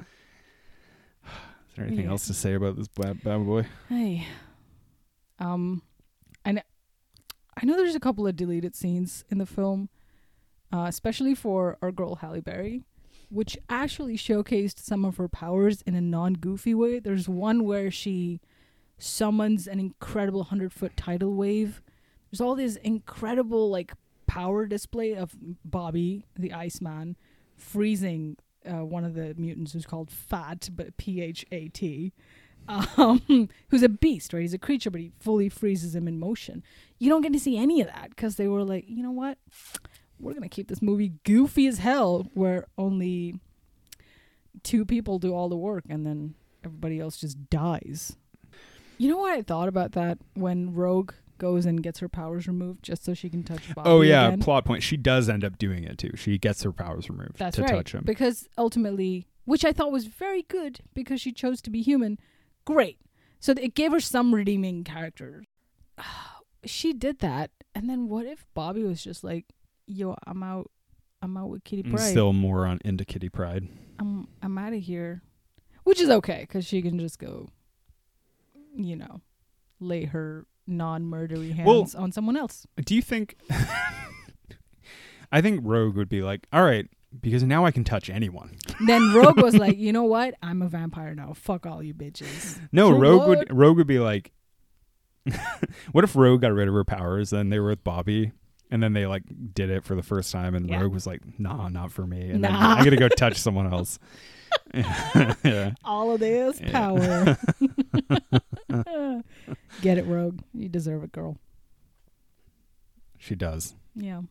[0.00, 2.10] Is there anything Yeah.
[2.10, 3.66] else to say about this bad, bad boy?
[3.88, 4.26] hey.
[5.38, 5.82] Um
[6.44, 6.62] I know,
[7.60, 9.88] I know there's a couple of deleted scenes in the film,
[10.72, 12.84] uh, especially for our girl Halle Berry,
[13.30, 16.98] which actually showcased some of her powers in a non goofy way.
[16.98, 18.40] There's one where she
[18.98, 21.82] summons an incredible hundred foot tidal wave.
[22.30, 23.92] There's all this incredible like
[24.26, 27.16] power display of Bobby, the Iceman,
[27.56, 32.12] freezing uh, one of the mutants who's called Fat, but P H A T,
[32.68, 34.42] um, who's a beast, right?
[34.42, 36.62] He's a creature, but he fully freezes him in motion.
[36.98, 39.38] You don't get to see any of that because they were like, you know what?
[40.18, 43.40] We're gonna keep this movie goofy as hell, where only
[44.62, 48.16] two people do all the work and then everybody else just dies.
[48.98, 52.82] You know what I thought about that when Rogue goes and gets her powers removed
[52.82, 54.40] just so she can touch Bobby oh yeah, again?
[54.40, 54.82] plot point.
[54.82, 56.12] She does end up doing it too.
[56.16, 57.70] She gets her powers removed That's to right.
[57.70, 58.04] touch him.
[58.04, 62.18] Because ultimately, which I thought was very good because she chose to be human.
[62.64, 62.98] Great.
[63.38, 65.44] So it gave her some redeeming character.
[66.64, 67.50] she did that.
[67.74, 69.44] And then what if Bobby was just like,
[69.86, 70.70] yo, I'm out.
[71.22, 72.10] I'm out with Kitty And Pryde.
[72.10, 73.68] Still more on into Kitty Pryde.
[73.98, 75.22] I'm I'm out of here,
[75.84, 77.48] which is okay because she can just go,
[78.74, 79.20] you know,
[79.80, 82.66] lay her non-murdery hands Well- on someone else.
[82.84, 83.36] Do you think?
[85.32, 86.88] I think Rogue would be like, all right,
[87.20, 88.56] because now I can touch anyone.
[88.86, 90.34] Then Rogue was like, you know what?
[90.42, 91.32] I'm a vampire now.
[91.34, 92.60] Fuck all you bitches.
[92.72, 94.32] No, So Rogue would Rogue would be like,
[95.92, 97.30] what if Rogue got rid of her powers?
[97.30, 98.32] Then they were with Bobby,
[98.70, 99.22] and then they like
[99.54, 100.80] did it for the first time, and Yeah.
[100.80, 103.98] Rogue was like, nah, not for me, and then I'm gonna go touch someone else.
[104.74, 105.72] yeah.
[105.84, 107.36] All of this power.
[109.82, 110.40] Get it, Rogue.
[110.54, 111.38] You deserve it, girl.
[113.18, 113.74] She does.
[113.94, 114.22] Yeah.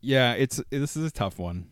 [0.00, 1.66] Yeah, it's this is a tough one.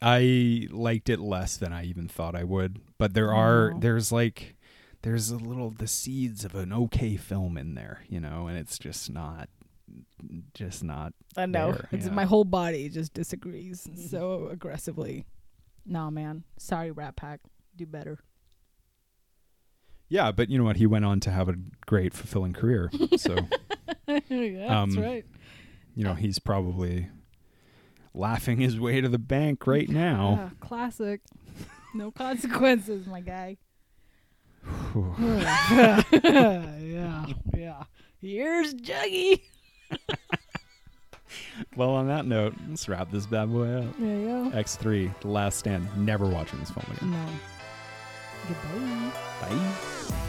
[0.00, 3.78] I liked it less than I even thought I would, but there are Oh.
[3.78, 4.56] there's like
[5.02, 8.78] there's a little the seeds of an okay film in there, you know, and it's
[8.78, 9.48] just not
[10.54, 11.72] just not I know.
[11.72, 15.24] there, It's my whole body just disagrees so aggressively.
[15.86, 16.44] Nah, man.
[16.58, 17.40] Sorry, Rat Pack.
[17.76, 18.18] Do better.
[20.08, 20.76] Yeah, but you know what?
[20.76, 21.54] He went on to have a
[21.86, 22.90] great fulfilling career.
[23.16, 23.36] So,
[24.28, 25.24] yeah, Um, that's right.
[25.94, 27.08] you know, he's probably
[28.14, 30.50] laughing his way to the bank right now.
[30.50, 31.20] Ah, classic.
[31.94, 33.58] No consequences, my guy.
[36.22, 37.82] yeah, yeah.
[38.20, 39.42] Here's Juggy.
[41.76, 43.98] Well, on that note, let's wrap this bad boy up.
[43.98, 44.50] There you go.
[44.56, 45.88] X3, The Last Stand.
[45.96, 47.10] Never watching this film again.
[47.12, 47.26] No.
[48.48, 49.12] Goodbye.
[49.40, 50.24] Bye.